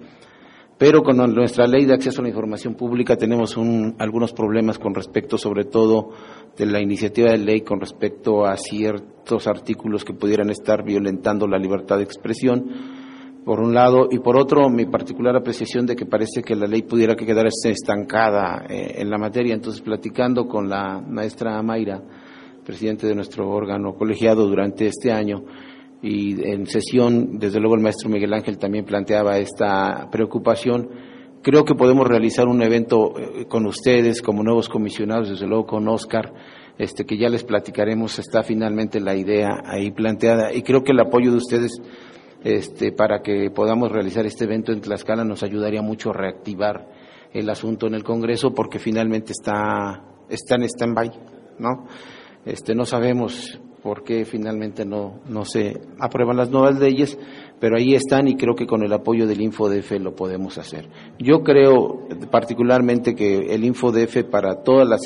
pero 0.83 1.05
con 1.05 1.17
nuestra 1.33 1.65
ley 1.69 1.85
de 1.85 1.95
acceso 1.95 2.21
a 2.21 2.25
la 2.25 2.31
información 2.31 2.75
pública 2.75 3.15
tenemos 3.15 3.57
algunos 4.01 4.33
problemas 4.33 4.81
con 4.81 4.93
respecto 4.93 5.39
sobre 5.39 5.65
todo 5.65 6.11
de 6.57 6.67
la 6.67 6.81
iniciativa 6.81 7.31
de 7.31 7.39
ley 7.39 7.61
con 7.61 7.79
respecto 7.79 8.45
a 8.45 8.57
ciertos 8.57 9.47
artículos 9.47 10.05
que 10.05 10.13
pudieran 10.13 10.51
estar 10.51 10.83
violentando 10.83 11.47
la 11.47 11.57
libertad 11.57 11.99
de 11.99 12.03
expresión, 12.03 12.69
por 13.45 13.61
un 13.61 13.73
lado, 13.73 14.09
y 14.11 14.19
por 14.19 14.37
otro, 14.37 14.69
mi 14.71 14.87
particular 14.87 15.37
apreciación 15.37 15.87
de 15.87 15.95
que 15.95 16.05
parece 16.05 16.43
que 16.43 16.57
la 16.57 16.67
ley 16.67 16.83
pudiera 16.83 17.15
quedar 17.15 17.47
estancada 17.47 18.67
eh, 18.69 18.97
en 18.97 19.09
la 19.09 19.19
materia. 19.19 19.55
Entonces, 19.55 19.83
platicando 19.83 20.49
con 20.49 20.69
la 20.69 21.01
maestra 21.01 21.63
Mayra, 21.63 22.03
presidente 22.65 23.07
de 23.07 23.15
nuestro 23.15 23.49
órgano 23.49 23.95
colegiado 23.95 24.49
durante 24.49 24.89
este 24.89 25.13
año, 25.13 25.45
y 26.03 26.43
en 26.49 26.67
sesión, 26.67 27.39
desde 27.39 27.61
luego 27.61 27.77
el 27.77 27.81
maestro 27.81 28.11
Miguel 28.11 28.35
Ángel 28.35 28.59
también 28.59 28.85
planteaba 28.85 29.39
esta 29.39 30.09
preocupación, 30.11 30.89
Creo 31.43 31.65
que 31.65 31.75
podemos 31.75 32.07
realizar 32.07 32.47
un 32.47 32.63
evento 32.63 33.19
eh, 33.19 33.47
con 33.49 33.67
ustedes 33.67 34.23
como 34.23 34.45
nuevos 34.45 34.69
comisionados, 34.69 35.29
desde 35.29 35.49
luego 35.49 35.67
con 35.67 35.89
Oscar, 35.89 36.33
este, 36.79 37.05
que 37.05 37.19
ya 37.19 37.29
les 37.29 37.43
platicaremos, 37.43 38.21
está 38.21 38.45
finalmente 38.45 39.01
la 39.01 39.17
idea 39.17 39.61
ahí 39.65 39.91
planteada. 39.91 40.53
Y 40.53 40.63
creo 40.63 40.85
que 40.85 40.93
el 40.93 41.01
apoyo 41.01 41.33
de 41.33 41.39
ustedes 41.39 41.73
este, 42.45 42.93
para 42.93 43.23
que 43.23 43.51
podamos 43.51 43.91
realizar 43.91 44.25
este 44.25 44.45
evento 44.45 44.71
en 44.71 44.83
Tlaxcala 44.83 45.25
nos 45.25 45.43
ayudaría 45.43 45.83
mucho 45.83 46.11
a 46.11 46.13
reactivar 46.13 46.89
el 47.33 47.51
asunto 47.51 47.89
en 47.89 47.95
el 47.95 48.05
Congreso 48.05 48.55
porque 48.55 48.79
finalmente 48.79 49.33
está, 49.33 50.05
está 50.29 50.55
en 50.55 50.63
stand-by, 50.63 51.11
¿no? 51.59 51.89
Este, 52.45 52.75
no 52.75 52.85
sabemos 52.85 53.61
por 53.83 54.05
qué 54.05 54.25
finalmente 54.25 54.85
no, 54.85 55.21
no 55.29 55.45
se 55.45 55.81
aprueban 55.99 56.37
las 56.37 56.51
nuevas 56.51 56.79
leyes, 56.79 57.19
pero 57.59 57.77
ahí 57.77 57.95
están 57.95 58.29
y 58.29 58.37
creo 58.37 58.55
que 58.55 58.67
con 58.67 58.83
el 58.85 58.93
apoyo 58.93 59.27
del 59.27 59.41
InfoDF 59.41 59.93
lo 60.01 60.15
podemos 60.15 60.57
hacer. 60.59 60.89
Yo 61.19 61.43
creo 61.43 62.07
particularmente 62.31 63.15
que 63.15 63.37
el 63.55 63.65
InfoDF 63.65 64.25
para 64.31 64.63
todas 64.63 64.89
las 64.89 65.01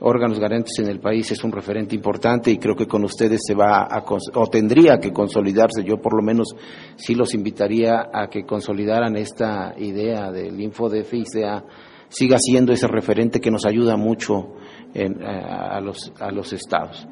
órganos 0.00 0.38
garantes 0.38 0.78
en 0.78 0.88
el 0.88 1.00
país 1.00 1.30
es 1.32 1.42
un 1.42 1.52
referente 1.52 1.94
importante 1.94 2.50
y 2.50 2.58
creo 2.58 2.76
que 2.76 2.86
con 2.86 3.04
ustedes 3.04 3.40
se 3.46 3.54
va 3.54 3.82
a, 3.82 4.04
o 4.34 4.46
tendría 4.46 4.98
que 4.98 5.12
consolidarse. 5.12 5.82
Yo 5.84 5.96
por 5.96 6.14
lo 6.14 6.22
menos 6.22 6.54
sí 6.96 7.14
los 7.14 7.34
invitaría 7.34 8.08
a 8.12 8.28
que 8.28 8.44
consolidaran 8.44 9.16
esta 9.16 9.74
idea 9.78 10.30
del 10.30 10.60
InfoDF 10.60 11.14
y 11.14 11.24
sea, 11.24 11.64
siga 12.08 12.38
siendo 12.38 12.72
ese 12.72 12.86
referente 12.88 13.40
que 13.40 13.50
nos 13.50 13.66
ayuda 13.66 13.96
mucho 13.96 14.54
a, 14.94 15.80
los, 15.80 16.12
a 16.18 16.30
los 16.30 16.52
estados. 16.52 17.06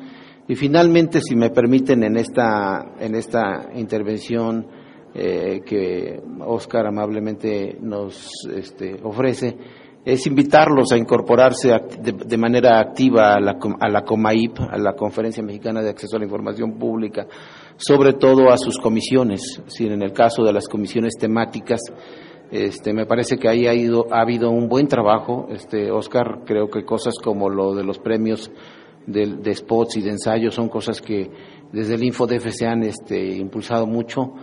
Y 0.47 0.57
finalmente, 0.57 1.21
si 1.21 1.37
me 1.37 1.51
permiten, 1.51 2.05
en 2.05 2.17
esta, 2.17 2.95
en 2.99 3.15
esta 3.15 3.71
intervención 3.75 4.67
eh, 5.15 5.63
que 5.65 6.21
Oscar 6.41 6.87
amablemente 6.87 7.79
nos 7.81 8.31
este, 8.55 9.01
ofrece, 9.03 9.57
es 10.05 10.27
invitarlos 10.27 10.93
a 10.93 10.99
incorporarse 10.99 11.71
de, 11.99 12.37
manera 12.37 12.79
activa 12.79 13.35
a 13.35 13.41
la, 13.41 13.57
a 13.81 13.89
la 13.89 14.03
COMAIP, 14.03 14.61
a 14.61 14.77
la 14.77 14.93
Conferencia 14.93 15.43
Mexicana 15.43 15.81
de 15.81 15.89
Acceso 15.89 16.17
a 16.17 16.19
la 16.19 16.27
Información 16.27 16.79
Pública, 16.79 17.27
sobre 17.77 18.13
todo 18.13 18.51
a 18.51 18.59
sus 18.59 18.79
comisiones. 18.79 19.63
Si 19.67 19.87
en 19.87 20.03
el 20.03 20.13
caso 20.13 20.45
de 20.45 20.53
las 20.53 20.69
comisiones 20.69 21.15
temáticas, 21.19 21.81
este, 22.51 22.93
me 22.93 23.07
parece 23.07 23.37
que 23.37 23.49
ahí 23.49 23.67
ha, 23.67 23.75
ido, 23.75 24.07
ha 24.13 24.21
habido 24.21 24.51
un 24.51 24.69
buen 24.69 24.89
trabajo. 24.89 25.49
Este, 25.51 25.91
Oscar, 25.91 26.41
creo 26.45 26.69
que 26.69 26.85
cosas 26.85 27.15
como 27.23 27.49
lo 27.49 27.75
de 27.75 27.85
los 27.85 27.99
premios 27.99 28.51
de, 29.07 29.27
de 29.37 29.55
spots 29.55 29.97
y 29.97 30.03
de 30.03 30.11
ensayos 30.11 30.55
son 30.55 30.69
cosas 30.69 31.01
que 31.01 31.31
desde 31.73 31.95
el 31.95 32.05
InfoDF 32.05 32.51
se 32.51 32.67
han 32.67 32.83
este, 32.85 33.37
impulsado 33.37 33.87
mucho. 33.87 34.35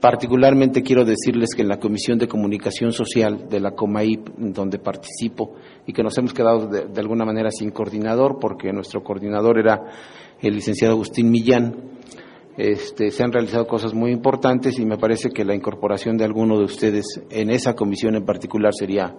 Particularmente 0.00 0.82
quiero 0.82 1.04
decirles 1.04 1.50
que 1.54 1.60
en 1.60 1.68
la 1.68 1.78
Comisión 1.78 2.18
de 2.18 2.26
Comunicación 2.26 2.92
Social 2.92 3.48
de 3.50 3.60
la 3.60 3.72
COMAIP, 3.72 4.28
donde 4.38 4.78
participo, 4.78 5.56
y 5.86 5.92
que 5.92 6.02
nos 6.02 6.16
hemos 6.16 6.32
quedado 6.32 6.66
de, 6.68 7.00
alguna 7.00 7.26
manera 7.26 7.50
sin 7.50 7.70
coordinador, 7.70 8.38
porque 8.40 8.72
nuestro 8.72 9.04
coordinador 9.04 9.58
era 9.58 9.84
el 10.40 10.54
licenciado 10.54 10.94
Agustín 10.94 11.30
Millán, 11.30 11.76
este, 12.56 13.10
se 13.10 13.22
han 13.22 13.32
realizado 13.32 13.66
cosas 13.66 13.94
muy 13.94 14.10
importantes 14.10 14.78
y 14.78 14.84
me 14.84 14.98
parece 14.98 15.30
que 15.30 15.44
la 15.44 15.54
incorporación 15.54 16.16
de 16.16 16.24
alguno 16.24 16.58
de 16.58 16.64
ustedes 16.64 17.22
en 17.30 17.50
esa 17.50 17.74
comisión 17.74 18.16
en 18.16 18.24
particular 18.24 18.72
sería 18.74 19.14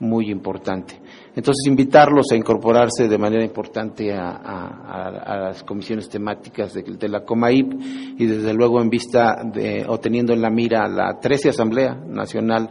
muy 0.00 0.30
importante. 0.30 1.00
Entonces, 1.34 1.66
invitarlos 1.66 2.30
a 2.32 2.36
incorporarse 2.36 3.08
de 3.08 3.18
manera 3.18 3.44
importante 3.44 4.12
a, 4.12 5.38
las 5.40 5.64
comisiones 5.64 6.08
temáticas 6.08 6.72
de, 6.74 7.08
la 7.08 7.24
COMAIP 7.24 7.72
y, 8.18 8.26
desde 8.26 8.54
luego, 8.54 8.80
en 8.80 8.90
vista 8.90 9.42
de, 9.44 9.84
o 9.88 9.98
teniendo 9.98 10.32
en 10.32 10.42
la 10.42 10.50
mira 10.50 10.88
la 10.88 11.18
13 11.20 11.50
Asamblea 11.50 11.94
Nacional 11.94 12.70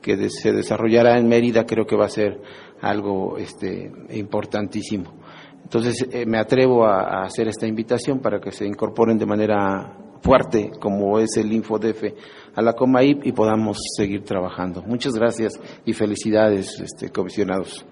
que 0.00 0.30
se 0.30 0.52
desarrollará 0.52 1.18
en 1.18 1.28
Mérida, 1.28 1.66
creo 1.66 1.84
que 1.84 1.96
va 1.96 2.06
a 2.06 2.10
ser 2.10 2.40
algo 2.80 3.36
este, 3.38 3.90
importantísimo. 4.10 5.12
Entonces, 5.68 6.08
eh, 6.10 6.24
me 6.24 6.38
atrevo 6.38 6.86
a 6.86 7.24
hacer 7.24 7.46
esta 7.46 7.66
invitación 7.66 8.20
para 8.20 8.40
que 8.40 8.52
se 8.52 8.64
incorporen 8.66 9.18
de 9.18 9.26
manera 9.26 9.98
fuerte 10.22 10.70
como 10.80 11.18
es 11.18 11.36
el 11.36 11.52
InfoDF 11.52 12.04
a 12.54 12.62
la 12.62 12.72
COMAIP 12.72 13.26
y 13.26 13.32
podamos 13.32 13.76
seguir 13.94 14.24
trabajando. 14.24 14.82
Muchas 14.82 15.12
gracias 15.12 15.60
y 15.84 15.92
felicidades, 15.92 16.80
este, 16.80 17.10
comisionados. 17.10 17.84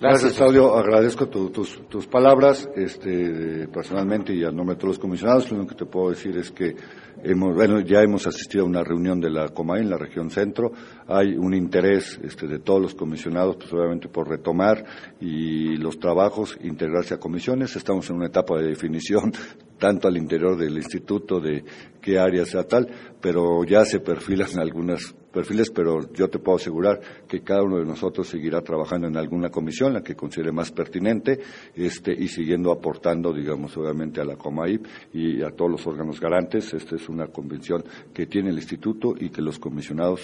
Gracias, 0.00 0.38
Claudio. 0.38 0.78
Agradezco 0.78 1.28
tus, 1.28 1.86
tus, 1.86 2.06
palabras 2.06 2.66
este, 2.74 3.68
personalmente 3.68 4.34
y 4.34 4.42
a 4.42 4.50
nombre 4.50 4.74
de 4.74 4.80
todos 4.80 4.96
los 4.96 4.98
comisionados. 4.98 5.50
Lo 5.50 5.58
único 5.58 5.74
que 5.74 5.84
te 5.84 5.90
puedo 5.90 6.08
decir 6.08 6.38
es 6.38 6.50
que 6.50 6.74
hemos, 7.22 7.54
bueno, 7.54 7.80
ya 7.80 8.00
hemos 8.00 8.26
asistido 8.26 8.64
a 8.64 8.66
una 8.66 8.82
reunión 8.82 9.20
de 9.20 9.28
la 9.28 9.50
COMAI 9.50 9.82
en 9.82 9.90
la 9.90 9.98
región 9.98 10.30
centro. 10.30 10.72
Hay 11.06 11.36
un 11.36 11.52
interés 11.52 12.18
este, 12.24 12.46
de 12.46 12.60
todos 12.60 12.80
los 12.80 12.94
comisionados, 12.94 13.56
pues 13.56 13.70
obviamente 13.74 14.08
por 14.08 14.26
retomar 14.26 14.82
y 15.20 15.76
los 15.76 15.98
trabajos, 15.98 16.56
integrarse 16.62 17.12
a 17.12 17.20
comisiones. 17.20 17.76
Estamos 17.76 18.08
en 18.08 18.16
una 18.16 18.28
etapa 18.28 18.56
de 18.56 18.68
definición 18.68 19.32
tanto 19.78 20.08
al 20.08 20.16
interior 20.16 20.56
del 20.56 20.78
instituto 20.78 21.40
de 21.40 21.62
qué 22.00 22.18
área 22.18 22.44
sea 22.44 22.64
tal, 22.64 22.88
pero 23.20 23.64
ya 23.64 23.84
se 23.84 24.00
perfilan 24.00 24.58
algunas 24.58 25.14
perfiles, 25.30 25.70
pero 25.70 26.12
yo 26.12 26.28
te 26.28 26.38
puedo 26.38 26.56
asegurar 26.56 27.00
que 27.28 27.42
cada 27.42 27.62
uno 27.62 27.78
de 27.78 27.84
nosotros 27.84 28.28
seguirá 28.28 28.60
trabajando 28.62 29.06
en 29.06 29.16
alguna 29.16 29.48
comisión, 29.48 29.92
la 29.92 30.02
que 30.02 30.14
considere 30.14 30.52
más 30.52 30.72
pertinente, 30.72 31.38
este, 31.74 32.12
y 32.12 32.28
siguiendo 32.28 32.72
aportando, 32.72 33.32
digamos, 33.32 33.76
obviamente 33.76 34.20
a 34.20 34.24
la 34.24 34.36
COMAIP 34.36 34.86
y 35.12 35.42
a 35.42 35.50
todos 35.50 35.70
los 35.70 35.86
órganos 35.86 36.20
garantes. 36.20 36.72
Esta 36.74 36.96
es 36.96 37.08
una 37.08 37.28
convención 37.28 37.84
que 38.12 38.26
tiene 38.26 38.50
el 38.50 38.56
instituto 38.56 39.14
y 39.18 39.30
que 39.30 39.42
los 39.42 39.58
comisionados, 39.58 40.20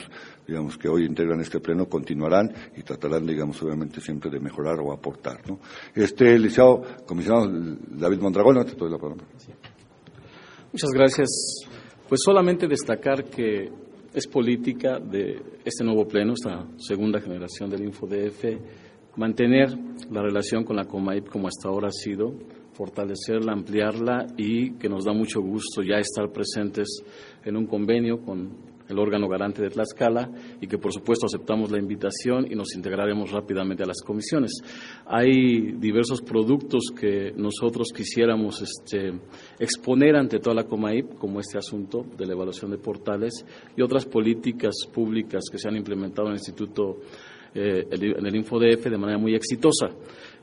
digamos, 0.46 0.76
que 0.76 0.88
hoy 0.88 1.04
integran 1.04 1.40
este 1.40 1.60
pleno 1.60 1.86
continuarán 1.86 2.52
y 2.76 2.82
tratarán, 2.82 3.26
digamos, 3.26 3.62
obviamente 3.62 4.00
siempre 4.00 4.30
de 4.30 4.40
mejorar 4.40 4.78
o 4.80 4.92
aportar, 4.92 5.48
¿no? 5.48 5.60
Este, 5.94 6.38
licenciado, 6.38 6.82
comisionado 7.06 7.48
David 7.88 8.20
Mondragón, 8.20 8.64
te 8.64 8.74
doy 8.74 8.90
la 8.90 8.98
palabra. 8.98 9.24
Muchas 10.72 10.90
gracias. 10.90 11.65
Pues 12.08 12.20
solamente 12.24 12.68
destacar 12.68 13.24
que 13.24 13.68
es 14.14 14.28
política 14.28 15.00
de 15.00 15.42
este 15.64 15.82
nuevo 15.82 16.06
pleno, 16.06 16.34
esta 16.34 16.64
segunda 16.76 17.20
generación 17.20 17.68
del 17.68 17.82
InfoDF, 17.82 18.44
mantener 19.16 19.76
la 20.12 20.22
relación 20.22 20.62
con 20.62 20.76
la 20.76 20.84
COMAIP 20.84 21.28
como 21.28 21.48
hasta 21.48 21.68
ahora 21.68 21.88
ha 21.88 21.92
sido, 21.92 22.32
fortalecerla, 22.74 23.52
ampliarla 23.52 24.24
y 24.36 24.74
que 24.74 24.88
nos 24.88 25.04
da 25.04 25.12
mucho 25.12 25.40
gusto 25.40 25.82
ya 25.82 25.96
estar 25.96 26.30
presentes 26.30 27.02
en 27.44 27.56
un 27.56 27.66
convenio 27.66 28.20
con 28.20 28.75
el 28.88 28.98
órgano 28.98 29.28
garante 29.28 29.62
de 29.62 29.70
Tlaxcala, 29.70 30.30
y 30.60 30.66
que 30.66 30.78
por 30.78 30.92
supuesto 30.92 31.26
aceptamos 31.26 31.70
la 31.70 31.78
invitación 31.78 32.46
y 32.50 32.54
nos 32.54 32.74
integraremos 32.74 33.30
rápidamente 33.32 33.82
a 33.82 33.86
las 33.86 34.02
comisiones. 34.02 34.52
Hay 35.06 35.72
diversos 35.72 36.22
productos 36.22 36.92
que 36.98 37.32
nosotros 37.36 37.88
quisiéramos 37.94 38.62
este, 38.62 39.12
exponer 39.58 40.16
ante 40.16 40.38
toda 40.38 40.54
la 40.54 40.64
COMAIP, 40.64 41.18
como 41.18 41.40
este 41.40 41.58
asunto 41.58 42.04
de 42.16 42.26
la 42.26 42.32
evaluación 42.32 42.70
de 42.70 42.78
portales 42.78 43.44
y 43.76 43.82
otras 43.82 44.06
políticas 44.06 44.74
públicas 44.92 45.44
que 45.50 45.58
se 45.58 45.68
han 45.68 45.76
implementado 45.76 46.28
en 46.28 46.34
el 46.34 46.38
Instituto, 46.38 46.98
eh, 47.54 47.86
en 47.90 48.26
el 48.26 48.36
InfoDF 48.36 48.84
de 48.84 48.98
manera 48.98 49.18
muy 49.18 49.34
exitosa. 49.34 49.88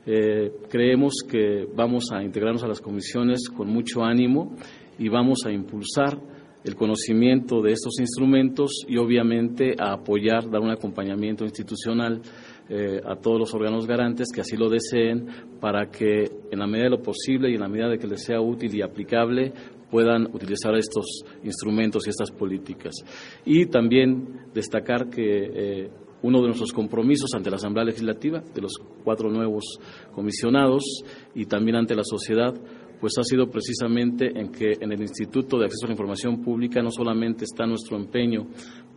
Eh, 0.06 0.52
creemos 0.68 1.14
que 1.26 1.66
vamos 1.74 2.10
a 2.12 2.22
integrarnos 2.22 2.62
a 2.62 2.68
las 2.68 2.80
comisiones 2.80 3.48
con 3.48 3.68
mucho 3.68 4.02
ánimo 4.02 4.54
y 4.98 5.08
vamos 5.08 5.46
a 5.46 5.50
impulsar 5.50 6.18
el 6.64 6.74
conocimiento 6.74 7.60
de 7.60 7.72
estos 7.72 8.00
instrumentos 8.00 8.84
y 8.88 8.96
obviamente 8.96 9.74
a 9.78 9.92
apoyar, 9.92 10.50
dar 10.50 10.62
un 10.62 10.70
acompañamiento 10.70 11.44
institucional 11.44 12.22
eh, 12.68 13.00
a 13.04 13.16
todos 13.16 13.38
los 13.38 13.54
órganos 13.54 13.86
garantes 13.86 14.28
que 14.34 14.40
así 14.40 14.56
lo 14.56 14.70
deseen 14.70 15.26
para 15.60 15.90
que 15.90 16.30
en 16.50 16.58
la 16.58 16.66
medida 16.66 16.84
de 16.84 16.96
lo 16.96 17.02
posible 17.02 17.50
y 17.50 17.54
en 17.54 17.60
la 17.60 17.68
medida 17.68 17.90
de 17.90 17.98
que 17.98 18.06
les 18.06 18.24
sea 18.24 18.40
útil 18.40 18.74
y 18.74 18.80
aplicable 18.80 19.52
puedan 19.90 20.26
utilizar 20.34 20.74
estos 20.74 21.24
instrumentos 21.44 22.06
y 22.06 22.10
estas 22.10 22.30
políticas. 22.30 22.94
Y 23.44 23.66
también 23.66 24.46
destacar 24.54 25.10
que 25.10 25.22
eh, 25.22 25.90
uno 26.22 26.40
de 26.40 26.46
nuestros 26.46 26.72
compromisos 26.72 27.34
ante 27.34 27.50
la 27.50 27.56
Asamblea 27.56 27.84
Legislativa, 27.84 28.42
de 28.54 28.62
los 28.62 28.72
cuatro 29.04 29.30
nuevos 29.30 29.78
comisionados 30.14 30.82
y 31.34 31.44
también 31.44 31.76
ante 31.76 31.94
la 31.94 32.02
sociedad, 32.02 32.54
pues 33.04 33.18
ha 33.18 33.22
sido 33.22 33.50
precisamente 33.50 34.32
en 34.34 34.50
que 34.50 34.78
en 34.80 34.90
el 34.90 35.02
Instituto 35.02 35.58
de 35.58 35.66
Acceso 35.66 35.84
a 35.84 35.88
la 35.88 35.92
Información 35.92 36.40
Pública 36.40 36.80
no 36.80 36.90
solamente 36.90 37.44
está 37.44 37.66
nuestro 37.66 37.98
empeño 37.98 38.46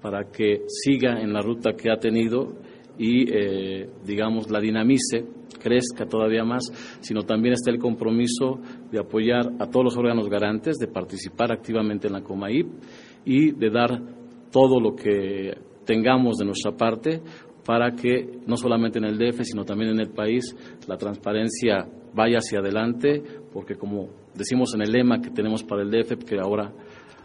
para 0.02 0.32
que 0.32 0.62
siga 0.66 1.20
en 1.20 1.34
la 1.34 1.42
ruta 1.42 1.74
que 1.74 1.92
ha 1.92 2.00
tenido 2.00 2.56
y, 2.98 3.30
eh, 3.30 3.90
digamos, 4.06 4.50
la 4.50 4.62
dinamice, 4.62 5.26
crezca 5.62 6.06
todavía 6.06 6.46
más, 6.46 6.72
sino 7.02 7.24
también 7.24 7.56
está 7.56 7.70
el 7.70 7.80
compromiso 7.80 8.62
de 8.90 8.98
apoyar 8.98 9.52
a 9.60 9.70
todos 9.70 9.84
los 9.84 9.98
órganos 9.98 10.30
garantes, 10.30 10.78
de 10.78 10.88
participar 10.88 11.52
activamente 11.52 12.08
en 12.08 12.14
la 12.14 12.22
COMAIP 12.22 12.66
y 13.26 13.52
de 13.52 13.70
dar 13.70 14.02
todo 14.54 14.80
lo 14.80 14.96
que 14.96 15.52
tengamos 15.84 16.38
de 16.38 16.46
nuestra 16.46 16.72
parte 16.72 17.22
para 17.68 17.92
que 17.92 18.40
no 18.48 18.56
solamente 18.56 18.98
en 18.98 19.04
el 19.04 19.18
DF, 19.18 19.44
sino 19.44 19.66
también 19.66 19.92
en 19.92 20.00
el 20.00 20.10
país, 20.10 20.56
la 20.88 20.96
transparencia 20.96 21.86
vaya 22.14 22.38
hacia 22.38 22.60
adelante, 22.60 23.22
porque 23.52 23.76
como 23.76 24.08
decimos 24.34 24.74
en 24.74 24.84
el 24.84 24.92
lema 24.94 25.20
que 25.20 25.32
tenemos 25.32 25.66
para 25.66 25.82
el 25.82 25.92
DF, 25.92 26.24
que 26.24 26.40
ahora, 26.40 26.72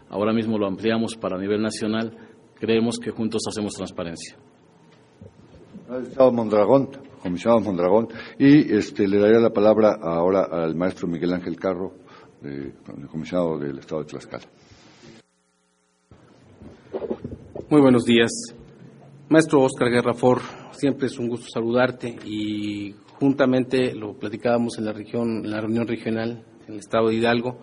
ahora 0.09 0.33
mismo 0.33 0.57
lo 0.57 0.67
ampliamos 0.67 1.15
para 1.15 1.39
nivel 1.39 1.61
nacional, 1.61 2.11
creemos 2.55 2.99
que 2.99 3.11
juntos 3.11 3.43
hacemos 3.47 3.73
transparencia. 3.73 4.35
Mondragón. 6.33 6.89
comisionado 7.21 7.61
Mondragón, 7.61 8.09
y 8.37 8.75
este, 8.75 9.07
le 9.07 9.19
daría 9.19 9.39
la 9.39 9.51
palabra 9.51 9.97
ahora 10.01 10.43
al 10.51 10.75
maestro 10.75 11.07
Miguel 11.07 11.31
Ángel 11.31 11.55
Carro, 11.55 11.93
comisionado 13.09 13.59
del 13.59 13.79
Estado 13.79 14.01
de 14.01 14.07
Tlaxcala. 14.09 14.43
Muy 17.69 17.79
buenos 17.79 18.03
días. 18.03 18.53
Maestro 19.33 19.61
Oscar 19.61 19.89
Guerra 19.89 20.13
For, 20.13 20.41
siempre 20.73 21.07
es 21.07 21.17
un 21.17 21.27
gusto 21.27 21.47
saludarte 21.51 22.07
y 22.23 22.93
juntamente 23.19 23.95
lo 23.95 24.13
platicábamos 24.13 24.77
en 24.77 24.85
la 24.85 24.93
región, 24.93 25.43
en 25.43 25.49
la 25.49 25.59
reunión 25.59 25.87
regional 25.87 26.45
en 26.67 26.73
el 26.73 26.79
estado 26.79 27.07
de 27.07 27.15
Hidalgo, 27.15 27.57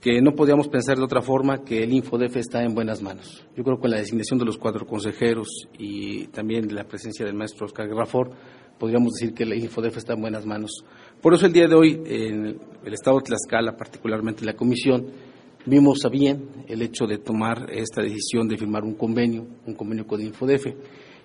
que 0.00 0.20
no 0.20 0.32
podíamos 0.32 0.66
pensar 0.66 0.96
de 0.96 1.04
otra 1.04 1.22
forma 1.22 1.62
que 1.62 1.84
el 1.84 1.92
Infodef 1.92 2.38
está 2.38 2.64
en 2.64 2.74
buenas 2.74 3.00
manos. 3.00 3.46
Yo 3.56 3.62
creo 3.62 3.76
que 3.76 3.82
con 3.82 3.92
la 3.92 3.98
designación 3.98 4.40
de 4.40 4.46
los 4.46 4.58
cuatro 4.58 4.86
consejeros 4.86 5.68
y 5.78 6.26
también 6.32 6.74
la 6.74 6.82
presencia 6.82 7.24
del 7.24 7.36
maestro 7.36 7.66
Oscar 7.66 7.86
Grafort, 7.86 8.32
podríamos 8.76 9.12
decir 9.12 9.32
que 9.34 9.44
el 9.44 9.54
Infodef 9.54 9.98
está 9.98 10.14
en 10.14 10.20
buenas 10.20 10.46
manos. 10.46 10.84
Por 11.22 11.32
eso 11.32 11.46
el 11.46 11.52
día 11.52 11.68
de 11.68 11.76
hoy, 11.76 12.02
en 12.06 12.60
el 12.84 12.92
estado 12.92 13.18
de 13.18 13.26
Tlaxcala, 13.26 13.76
particularmente 13.76 14.44
la 14.44 14.54
comisión, 14.54 15.06
vimos 15.66 16.04
a 16.04 16.08
bien 16.08 16.64
el 16.66 16.82
hecho 16.82 17.06
de 17.06 17.18
tomar 17.18 17.70
esta 17.72 18.02
decisión 18.02 18.48
de 18.48 18.56
firmar 18.56 18.84
un 18.84 18.94
convenio, 18.94 19.46
un 19.66 19.74
convenio 19.74 20.06
con 20.06 20.20
el 20.20 20.28
Infodef. 20.28 20.66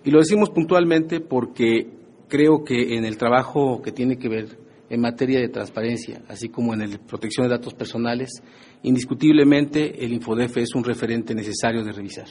Y 0.03 0.11
lo 0.11 0.19
decimos 0.19 0.49
puntualmente 0.49 1.19
porque 1.19 1.87
creo 2.27 2.63
que 2.63 2.95
en 2.95 3.05
el 3.05 3.17
trabajo 3.17 3.81
que 3.81 3.91
tiene 3.91 4.17
que 4.17 4.29
ver 4.29 4.57
en 4.89 5.01
materia 5.01 5.39
de 5.39 5.49
transparencia, 5.49 6.21
así 6.27 6.49
como 6.49 6.73
en 6.73 6.91
la 6.91 6.97
protección 6.97 7.47
de 7.47 7.55
datos 7.55 7.73
personales, 7.73 8.43
indiscutiblemente 8.83 10.03
el 10.03 10.13
Infodef 10.13 10.57
es 10.57 10.75
un 10.75 10.83
referente 10.83 11.33
necesario 11.33 11.83
de 11.83 11.91
revisar. 11.91 12.27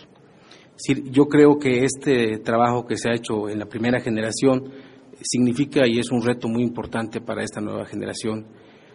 yo 1.10 1.26
creo 1.26 1.58
que 1.58 1.84
este 1.84 2.38
trabajo 2.38 2.86
que 2.86 2.96
se 2.96 3.08
ha 3.08 3.14
hecho 3.14 3.48
en 3.48 3.58
la 3.58 3.66
primera 3.66 4.00
generación 4.00 4.70
significa 5.20 5.86
y 5.86 5.98
es 5.98 6.10
un 6.10 6.22
reto 6.22 6.48
muy 6.48 6.62
importante 6.62 7.20
para 7.20 7.42
esta 7.42 7.60
nueva 7.60 7.84
generación, 7.84 8.46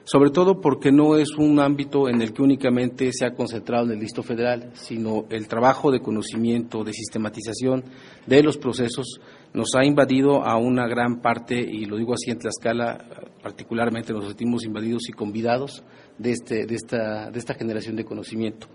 sobre 0.08 0.30
todo 0.30 0.62
porque 0.62 0.90
no 0.90 1.18
es 1.18 1.36
un 1.38 1.60
ámbito 1.60 2.08
en 2.08 2.22
el 2.22 2.32
que 2.32 2.42
únicamente 2.42 3.12
se 3.12 3.26
ha 3.26 3.34
concentrado 3.34 3.88
en 3.88 3.92
el 3.92 4.00
listo 4.00 4.24
federal, 4.24 4.72
sino 4.74 5.26
el 5.30 5.50
trabajo 5.50 5.92
de 5.92 6.00
conocimiento, 6.00 6.86
de 6.86 6.94
sistematización 6.94 7.84
de 8.26 8.42
los 8.42 8.58
procesos 8.58 9.20
nos 9.54 9.76
ha 9.76 9.84
invadido 9.84 10.46
a 10.46 10.56
una 10.56 10.88
gran 10.88 11.20
parte, 11.22 11.60
y 11.60 11.84
lo 11.84 11.98
digo 11.98 12.14
así 12.14 12.32
en 12.32 12.40
Tlaxcala, 12.40 13.04
particularmente 13.44 14.14
nos 14.14 14.28
sentimos 14.28 14.64
invadidos 14.64 15.10
y 15.10 15.12
convidados 15.12 15.84
de, 16.18 16.32
este, 16.32 16.66
de, 16.66 16.76
esta, 16.76 17.30
de 17.30 17.38
esta 17.38 17.56
generación 17.56 17.98
de 17.98 18.06
conocimiento. 18.06 18.68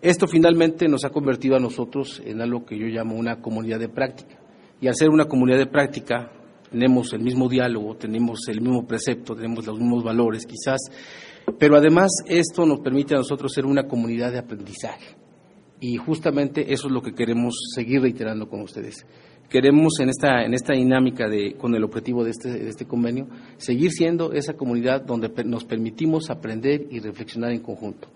Esto 0.00 0.26
finalmente 0.26 0.88
nos 0.88 1.04
ha 1.04 1.10
convertido 1.10 1.54
a 1.54 1.60
nosotros 1.60 2.20
en 2.24 2.40
algo 2.40 2.64
que 2.64 2.76
yo 2.76 2.86
llamo 2.86 3.14
una 3.14 3.40
comunidad 3.40 3.78
de 3.78 3.88
práctica. 3.88 4.36
Y 4.80 4.88
al 4.88 4.96
ser 4.96 5.10
una 5.10 5.26
comunidad 5.26 5.58
de 5.58 5.66
práctica, 5.66 6.32
tenemos 6.72 7.12
el 7.12 7.20
mismo 7.20 7.48
diálogo, 7.48 7.94
tenemos 7.96 8.40
el 8.48 8.60
mismo 8.60 8.84
precepto, 8.86 9.36
tenemos 9.36 9.64
los 9.66 9.78
mismos 9.78 10.02
valores 10.02 10.46
quizás, 10.46 10.80
pero 11.58 11.76
además 11.76 12.10
esto 12.26 12.66
nos 12.66 12.80
permite 12.80 13.14
a 13.14 13.18
nosotros 13.18 13.52
ser 13.52 13.66
una 13.66 13.86
comunidad 13.86 14.32
de 14.32 14.38
aprendizaje. 14.38 15.16
Y 15.80 15.96
justamente 15.96 16.72
eso 16.72 16.86
es 16.86 16.92
lo 16.92 17.02
que 17.02 17.12
queremos 17.12 17.54
seguir 17.74 18.02
reiterando 18.02 18.48
con 18.48 18.62
ustedes 18.62 19.06
queremos 19.52 20.00
en 20.00 20.08
esta, 20.08 20.44
en 20.44 20.54
esta 20.54 20.72
dinámica 20.72 21.28
de, 21.28 21.56
con 21.58 21.74
el 21.74 21.84
objetivo 21.84 22.24
de 22.24 22.30
este, 22.30 22.48
de 22.48 22.70
este 22.70 22.86
convenio 22.86 23.28
seguir 23.58 23.90
siendo 23.90 24.32
esa 24.32 24.54
comunidad 24.54 25.02
donde 25.02 25.30
nos 25.44 25.64
permitimos 25.64 26.30
aprender 26.30 26.86
y 26.90 27.00
reflexionar 27.00 27.52
en 27.52 27.60
conjunto. 27.60 28.08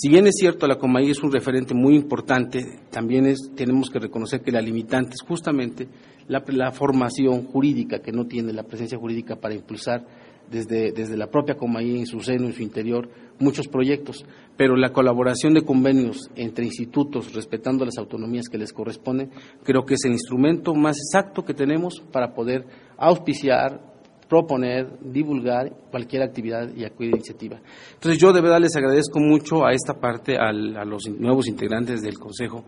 Si 0.00 0.08
bien 0.08 0.28
es 0.28 0.36
cierto, 0.38 0.68
la 0.68 0.78
Comaí 0.78 1.10
es 1.10 1.24
un 1.24 1.32
referente 1.32 1.74
muy 1.74 1.96
importante, 1.96 2.64
también 2.88 3.26
es, 3.26 3.50
tenemos 3.56 3.90
que 3.90 3.98
reconocer 3.98 4.42
que 4.42 4.52
la 4.52 4.60
limitante 4.60 5.14
es 5.14 5.22
justamente 5.22 5.88
la, 6.28 6.70
formación 6.70 7.46
jurídica 7.46 7.98
que 7.98 8.12
no 8.12 8.24
tiene 8.28 8.52
la 8.52 8.62
presencia 8.62 8.96
jurídica 8.96 9.34
para 9.34 9.56
impulsar 9.56 10.06
desde, 10.48 10.92
desde 10.92 11.16
la 11.16 11.26
propia 11.26 11.56
Comaí 11.56 11.98
en 11.98 12.06
su 12.06 12.20
seno, 12.20 12.46
en 12.46 12.52
su 12.52 12.62
interior, 12.62 13.10
muchos 13.40 13.66
proyectos, 13.66 14.24
pero 14.56 14.76
la 14.76 14.92
colaboración 14.92 15.54
de 15.54 15.62
convenios 15.62 16.30
entre 16.36 16.64
institutos, 16.64 17.34
respetando 17.34 17.84
las 17.84 17.98
autonomías 17.98 18.48
que 18.48 18.56
les 18.56 18.72
corresponden, 18.72 19.32
creo 19.64 19.84
que 19.84 19.94
es 19.94 20.04
el 20.04 20.12
instrumento 20.12 20.76
más 20.76 20.96
exacto 20.96 21.44
que 21.44 21.54
tenemos 21.54 22.04
para 22.12 22.34
poder 22.34 22.66
auspiciar, 22.96 23.97
proponer, 24.28 24.98
divulgar 25.00 25.72
cualquier 25.90 26.22
actividad 26.22 26.68
y 26.74 26.80
cualquier 26.80 27.14
iniciativa. 27.14 27.60
Entonces 27.94 28.20
yo 28.20 28.32
de 28.32 28.40
verdad 28.40 28.60
les 28.60 28.76
agradezco 28.76 29.18
mucho 29.20 29.64
a 29.64 29.72
esta 29.72 29.94
parte, 29.94 30.36
a 30.36 30.52
los 30.52 31.08
nuevos 31.08 31.48
integrantes 31.48 32.02
del 32.02 32.18
Consejo, 32.18 32.64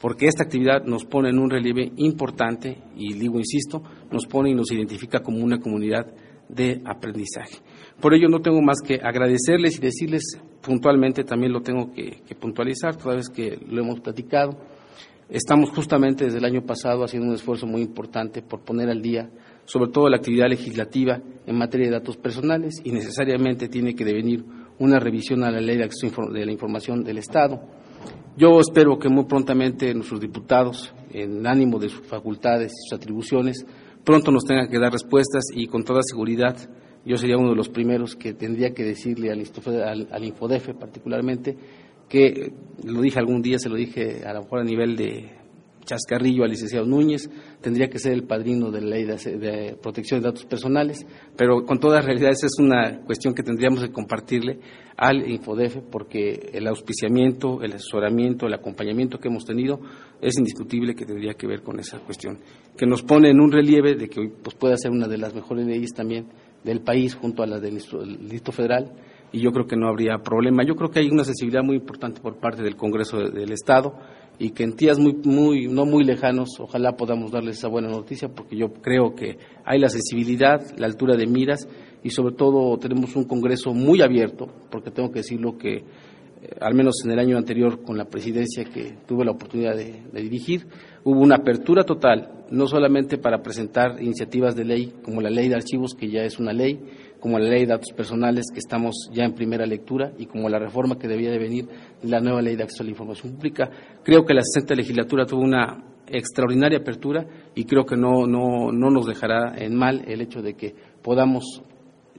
porque 0.00 0.26
esta 0.26 0.42
actividad 0.42 0.84
nos 0.84 1.04
pone 1.04 1.30
en 1.30 1.38
un 1.38 1.48
relieve 1.48 1.92
importante 1.96 2.78
y 2.96 3.14
digo, 3.14 3.38
insisto, 3.38 3.82
nos 4.10 4.26
pone 4.26 4.50
y 4.50 4.54
nos 4.54 4.70
identifica 4.72 5.20
como 5.20 5.38
una 5.38 5.58
comunidad 5.58 6.06
de 6.48 6.82
aprendizaje. 6.84 7.58
Por 8.00 8.14
ello 8.14 8.28
no 8.28 8.40
tengo 8.40 8.60
más 8.60 8.80
que 8.84 8.96
agradecerles 8.96 9.78
y 9.78 9.80
decirles 9.80 10.38
puntualmente, 10.60 11.24
también 11.24 11.52
lo 11.52 11.60
tengo 11.60 11.92
que, 11.92 12.22
puntualizar, 12.38 12.96
toda 12.96 13.16
vez 13.16 13.28
que 13.28 13.58
lo 13.68 13.82
hemos 13.82 14.00
platicado. 14.00 14.58
Estamos 15.28 15.70
justamente 15.70 16.24
desde 16.24 16.38
el 16.38 16.44
año 16.44 16.62
pasado 16.62 17.04
haciendo 17.04 17.28
un 17.28 17.34
esfuerzo 17.34 17.66
muy 17.66 17.80
importante 17.80 18.42
por 18.42 18.60
poner 18.60 18.90
al 18.90 19.00
día 19.00 19.30
sobre 19.64 19.90
todo 19.90 20.08
la 20.08 20.16
actividad 20.16 20.48
legislativa 20.48 21.20
en 21.46 21.56
materia 21.56 21.86
de 21.86 21.92
datos 21.92 22.16
personales 22.16 22.80
y 22.84 22.92
necesariamente 22.92 23.68
tiene 23.68 23.94
que 23.94 24.04
devenir 24.04 24.44
una 24.78 24.98
revisión 24.98 25.44
a 25.44 25.50
la 25.50 25.60
ley 25.60 25.76
de 25.76 25.84
acceso 25.84 26.22
de 26.32 26.44
la 26.44 26.52
información 26.52 27.04
del 27.04 27.18
Estado. 27.18 27.60
Yo 28.36 28.60
espero 28.60 28.98
que 28.98 29.08
muy 29.08 29.24
prontamente 29.24 29.94
nuestros 29.94 30.20
diputados, 30.20 30.92
en 31.10 31.46
ánimo 31.46 31.78
de 31.78 31.88
sus 31.88 32.06
facultades 32.06 32.72
y 32.72 32.88
sus 32.88 32.98
atribuciones, 32.98 33.64
pronto 34.04 34.30
nos 34.30 34.44
tengan 34.44 34.68
que 34.68 34.78
dar 34.78 34.92
respuestas 34.92 35.44
y 35.54 35.66
con 35.66 35.84
toda 35.84 36.02
seguridad 36.02 36.56
yo 37.06 37.16
sería 37.16 37.36
uno 37.36 37.50
de 37.50 37.56
los 37.56 37.68
primeros 37.68 38.16
que 38.16 38.32
tendría 38.32 38.72
que 38.72 38.82
decirle 38.82 39.30
al, 39.30 39.44
al, 39.86 40.08
al 40.10 40.24
Infodefe 40.24 40.74
particularmente 40.74 41.56
que 42.08 42.52
lo 42.84 43.00
dije 43.00 43.18
algún 43.18 43.42
día, 43.42 43.58
se 43.58 43.68
lo 43.68 43.76
dije 43.76 44.24
a 44.26 44.32
lo 44.32 44.42
mejor 44.42 44.60
a 44.60 44.64
nivel 44.64 44.96
de 44.96 45.43
chascarrillo 45.84 46.44
al 46.44 46.50
licenciado 46.50 46.86
Núñez, 46.86 47.30
tendría 47.60 47.88
que 47.88 47.98
ser 47.98 48.12
el 48.12 48.24
padrino 48.24 48.70
de 48.70 48.80
la 48.80 48.96
ley 48.96 49.04
de, 49.04 49.76
protección 49.80 50.20
de 50.20 50.28
datos 50.28 50.44
personales, 50.44 51.06
pero 51.36 51.64
con 51.64 51.78
toda 51.78 52.00
realidad 52.00 52.30
esa 52.30 52.46
es 52.46 52.58
una 52.58 53.00
cuestión 53.04 53.34
que 53.34 53.42
tendríamos 53.42 53.80
que 53.80 53.92
compartirle 53.92 54.58
al 54.96 55.28
Infodefe 55.28 55.80
porque 55.80 56.50
el 56.52 56.66
auspiciamiento, 56.66 57.62
el 57.62 57.72
asesoramiento, 57.72 58.46
el 58.46 58.54
acompañamiento 58.54 59.18
que 59.18 59.28
hemos 59.28 59.44
tenido 59.44 59.80
es 60.20 60.38
indiscutible 60.38 60.94
que 60.94 61.04
tendría 61.04 61.34
que 61.34 61.46
ver 61.46 61.62
con 61.62 61.78
esa 61.80 61.98
cuestión, 61.98 62.38
que 62.76 62.86
nos 62.86 63.02
pone 63.02 63.30
en 63.30 63.40
un 63.40 63.50
relieve 63.52 63.94
de 63.94 64.08
que 64.08 64.20
hoy 64.20 64.32
pues, 64.42 64.54
pueda 64.54 64.76
ser 64.76 64.90
una 64.90 65.08
de 65.08 65.18
las 65.18 65.34
mejores 65.34 65.66
leyes 65.66 65.92
también 65.92 66.26
del 66.62 66.80
país 66.80 67.14
junto 67.14 67.42
a 67.42 67.46
la 67.46 67.60
del 67.60 67.74
Distrito 67.74 68.52
Federal 68.52 68.92
y 69.34 69.40
yo 69.40 69.50
creo 69.50 69.66
que 69.66 69.76
no 69.76 69.88
habría 69.88 70.18
problema. 70.18 70.62
Yo 70.64 70.76
creo 70.76 70.90
que 70.90 71.00
hay 71.00 71.08
una 71.08 71.24
sensibilidad 71.24 71.64
muy 71.64 71.76
importante 71.76 72.20
por 72.20 72.36
parte 72.36 72.62
del 72.62 72.76
Congreso 72.76 73.18
del 73.18 73.50
Estado 73.50 73.94
y 74.38 74.50
que 74.50 74.64
en 74.64 74.76
días 74.76 74.98
muy, 74.98 75.14
muy, 75.24 75.68
no 75.68 75.84
muy 75.84 76.04
lejanos 76.04 76.58
ojalá 76.58 76.96
podamos 76.96 77.30
darles 77.30 77.58
esa 77.58 77.68
buena 77.68 77.88
noticia 77.88 78.28
porque 78.28 78.56
yo 78.56 78.72
creo 78.72 79.14
que 79.14 79.38
hay 79.64 79.78
la 79.78 79.88
sensibilidad, 79.88 80.60
la 80.76 80.86
altura 80.86 81.16
de 81.16 81.26
miras 81.26 81.68
y 82.02 82.10
sobre 82.10 82.34
todo 82.34 82.76
tenemos 82.78 83.14
un 83.16 83.24
Congreso 83.24 83.72
muy 83.72 84.02
abierto 84.02 84.48
porque 84.70 84.90
tengo 84.90 85.10
que 85.10 85.20
decirlo 85.20 85.56
que 85.56 85.76
eh, 85.76 85.82
al 86.60 86.74
menos 86.74 86.96
en 87.04 87.12
el 87.12 87.18
año 87.18 87.36
anterior 87.36 87.82
con 87.82 87.96
la 87.96 88.06
presidencia 88.06 88.64
que 88.64 88.96
tuve 89.06 89.24
la 89.24 89.32
oportunidad 89.32 89.76
de 89.76 90.02
dirigir, 90.12 90.66
hubo 91.04 91.20
una 91.20 91.36
apertura 91.36 91.84
total, 91.84 92.44
no 92.50 92.66
solamente 92.66 93.18
para 93.18 93.42
presentar 93.42 94.02
iniciativas 94.02 94.56
de 94.56 94.64
ley 94.64 94.92
como 95.02 95.20
la 95.20 95.30
ley 95.30 95.48
de 95.48 95.54
archivos, 95.54 95.94
que 95.94 96.10
ya 96.10 96.22
es 96.22 96.38
una 96.38 96.52
ley, 96.52 96.80
como 97.24 97.38
la 97.38 97.48
ley 97.48 97.60
de 97.60 97.68
datos 97.68 97.90
personales, 97.96 98.44
que 98.52 98.58
estamos 98.58 99.08
ya 99.10 99.24
en 99.24 99.32
primera 99.32 99.64
lectura, 99.64 100.12
y 100.18 100.26
como 100.26 100.46
la 100.50 100.58
reforma 100.58 100.98
que 100.98 101.08
debía 101.08 101.30
de 101.30 101.38
venir 101.38 101.66
la 102.02 102.20
nueva 102.20 102.42
ley 102.42 102.54
de 102.54 102.64
acceso 102.64 102.82
a 102.82 102.84
la 102.84 102.90
información 102.90 103.32
pública. 103.32 103.70
Creo 104.02 104.26
que 104.26 104.34
la 104.34 104.42
60 104.42 104.74
legislatura 104.74 105.24
tuvo 105.24 105.40
una 105.40 106.02
extraordinaria 106.06 106.80
apertura 106.80 107.24
y 107.54 107.64
creo 107.64 107.86
que 107.86 107.96
no, 107.96 108.26
no, 108.26 108.70
no 108.70 108.90
nos 108.90 109.06
dejará 109.06 109.54
en 109.56 109.74
mal 109.74 110.04
el 110.06 110.20
hecho 110.20 110.42
de 110.42 110.52
que 110.52 110.74
podamos, 111.02 111.62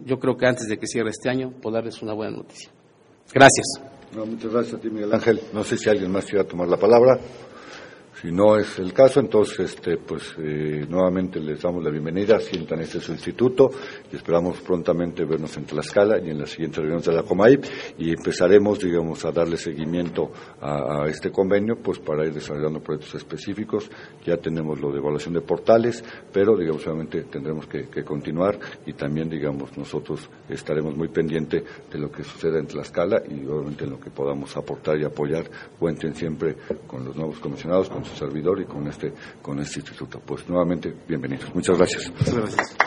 yo 0.04 0.18
creo 0.18 0.36
que 0.38 0.48
antes 0.48 0.66
de 0.68 0.80
que 0.80 0.88
cierre 0.88 1.12
este 1.12 1.30
año, 1.30 1.52
poderles 1.62 2.02
una 2.02 2.14
buena 2.14 2.38
noticia. 2.38 2.72
Gracias. 3.32 3.80
muchas 4.12 4.52
gracias 4.52 4.74
a 4.74 4.82
ti, 4.82 4.90
Miguel 4.90 5.14
Ángel. 5.14 5.40
No 5.54 5.64
sé 5.64 5.78
si 5.78 5.88
alguien 5.88 6.12
más 6.12 6.26
quiera 6.26 6.46
tomar 6.46 6.68
la 6.68 6.78
palabra. 6.78 7.20
Si 8.26 8.32
no 8.32 8.58
es 8.58 8.80
el 8.80 8.92
caso, 8.92 9.20
entonces, 9.20 9.60
este, 9.60 9.98
pues 9.98 10.34
eh, 10.40 10.84
nuevamente 10.90 11.40
les 11.40 11.62
damos 11.62 11.84
la 11.84 11.92
bienvenida, 11.92 12.40
sientan 12.40 12.80
este 12.80 13.00
su 13.00 13.12
instituto 13.12 13.70
y 14.12 14.16
esperamos 14.16 14.62
prontamente 14.62 15.24
vernos 15.26 15.56
en 15.58 15.66
Tlaxcala 15.66 16.18
y 16.18 16.32
en 16.32 16.40
las 16.40 16.50
siguientes 16.50 16.80
reuniones 16.80 17.06
de 17.06 17.14
la 17.14 17.22
Comay 17.22 17.60
y 18.00 18.10
empezaremos, 18.10 18.80
digamos, 18.80 19.24
a 19.26 19.32
darle 19.32 19.58
seguimiento 19.58 20.32
a, 20.60 21.06
este 21.08 21.32
convenio, 21.32 21.76
pues 21.76 22.00
para 22.00 22.26
ir 22.26 22.34
desarrollando 22.34 22.80
proyectos 22.80 23.14
específicos. 23.14 23.92
Ya 24.26 24.38
tenemos 24.38 24.82
lo 24.82 24.92
de 24.92 24.98
evaluación 24.98 25.36
de 25.36 25.42
portales, 25.42 26.04
pero, 26.34 26.58
digamos, 26.58 26.82
obviamente 26.88 27.26
tendremos 27.26 27.68
que, 27.68 28.04
continuar 28.04 28.58
y 28.88 28.94
también, 28.94 29.30
digamos, 29.30 29.78
nosotros 29.78 30.28
estaremos 30.50 30.98
muy 30.98 31.10
pendientes 31.10 31.64
de 31.92 32.00
lo 32.00 32.12
que 32.12 32.24
suceda 32.24 32.58
en 32.58 32.66
Tlaxcala 32.66 33.22
y 33.30 33.46
obviamente 33.46 33.84
en 33.84 33.92
lo 33.92 34.00
que 34.00 34.10
podamos 34.10 34.58
aportar 34.58 34.98
y 34.98 35.04
apoyar. 35.04 35.46
Cuenten 35.78 36.16
siempre 36.16 36.56
con 36.88 37.06
los 37.06 37.16
nuevos 37.16 37.38
comisionados, 37.38 37.88
con 37.88 38.04
su 38.04 38.15
servidor 38.16 38.62
y 38.62 38.66
con 38.66 38.88
este, 38.88 39.14
con 39.42 39.60
este 39.60 39.80
instituto. 39.80 40.20
Pues 40.26 40.48
nuevamente, 40.50 40.94
bienvenidos. 41.08 41.54
Muchas 41.54 41.78
gracias. 41.78 42.12
Muchas 42.12 42.36
gracias. 42.36 42.78